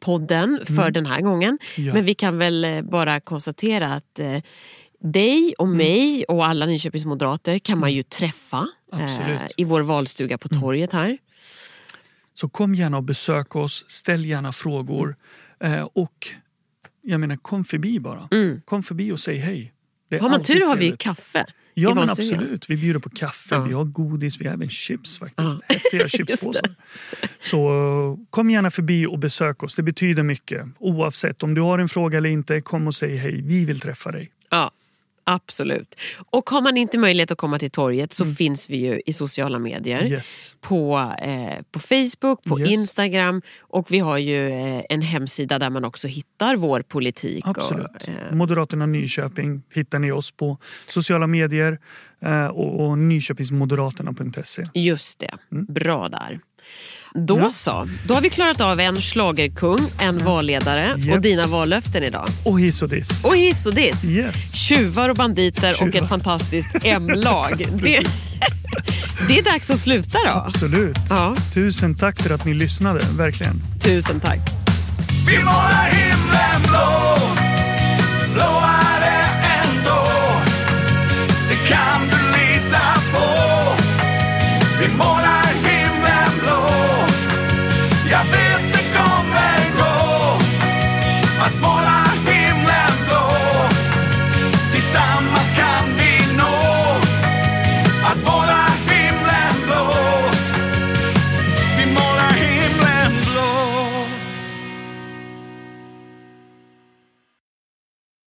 [0.00, 1.58] podden för den här gången.
[1.76, 1.94] Ja.
[1.94, 4.42] Men vi kan väl eh, bara konstatera att eh,
[5.00, 10.38] dig och mig och alla Nyköpings moderater kan man ju träffa eh, i vår valstuga
[10.38, 11.18] på torget här.
[12.34, 15.16] Så kom gärna och besök oss, ställ gärna frågor
[15.60, 16.28] eh, och
[17.02, 18.28] jag menar kom förbi bara.
[18.64, 19.72] Kom förbi och säg hej.
[20.10, 20.22] Mm.
[20.22, 21.00] Har man tur har vi trevligt.
[21.00, 21.46] kaffe
[21.78, 23.62] Ja men absolut, vi bjuder på kaffe, Ja.
[23.62, 25.56] vi har godis, vi har även chips faktiskt.
[25.68, 25.74] Ja.
[25.74, 26.74] Häftiga chipspåsar.
[27.38, 30.66] Så kom gärna förbi och besök oss, det betyder mycket.
[30.78, 34.12] Oavsett om du har en fråga eller inte, kom och säg hej, vi vill träffa
[34.12, 34.30] dig.
[34.50, 34.70] Ja,
[35.26, 35.94] absolut.
[36.30, 39.58] Och har man inte möjlighet att komma till torget så finns vi ju i sociala
[39.58, 39.98] medier.
[40.00, 40.12] Mm.
[40.12, 40.56] Yes.
[40.60, 42.70] På, eh, på Facebook, på Yes.
[42.70, 47.44] Instagram och vi har ju eh, en hemsida där man också hittar vår politik.
[47.46, 47.86] Absolut.
[47.96, 50.58] Och, eh, Moderaterna Nyköping hittar ni oss på
[50.88, 51.78] sociala medier
[52.22, 54.64] eh, och, och nyköpingsmoderaterna.se.
[54.74, 56.40] just det, bra där.
[57.18, 57.38] Då.
[57.38, 57.50] Ja.
[57.50, 61.14] så, då har vi klarat av en schlagerkung, en valledare Japp.
[61.16, 62.28] och dina vallöften idag.
[62.44, 63.24] Och hiss och diss.
[63.24, 64.04] Och hiss och diss.
[64.10, 64.54] Yes.
[64.54, 66.00] Tjuvar och banditer och Tjuvar.
[66.02, 67.66] ett fantastiskt M-lag.
[67.82, 68.06] det,
[69.28, 70.30] det är dags att sluta då.
[70.30, 70.96] Absolut.
[71.10, 73.60] Ja, Tusen tack för att ni lyssnade, verkligen.
[73.80, 74.38] tusen tack.
[75.28, 77.18] Vi målar himlen blå
[78.34, 79.26] Blå är det
[79.62, 80.06] ändå
[81.48, 81.95] Det kan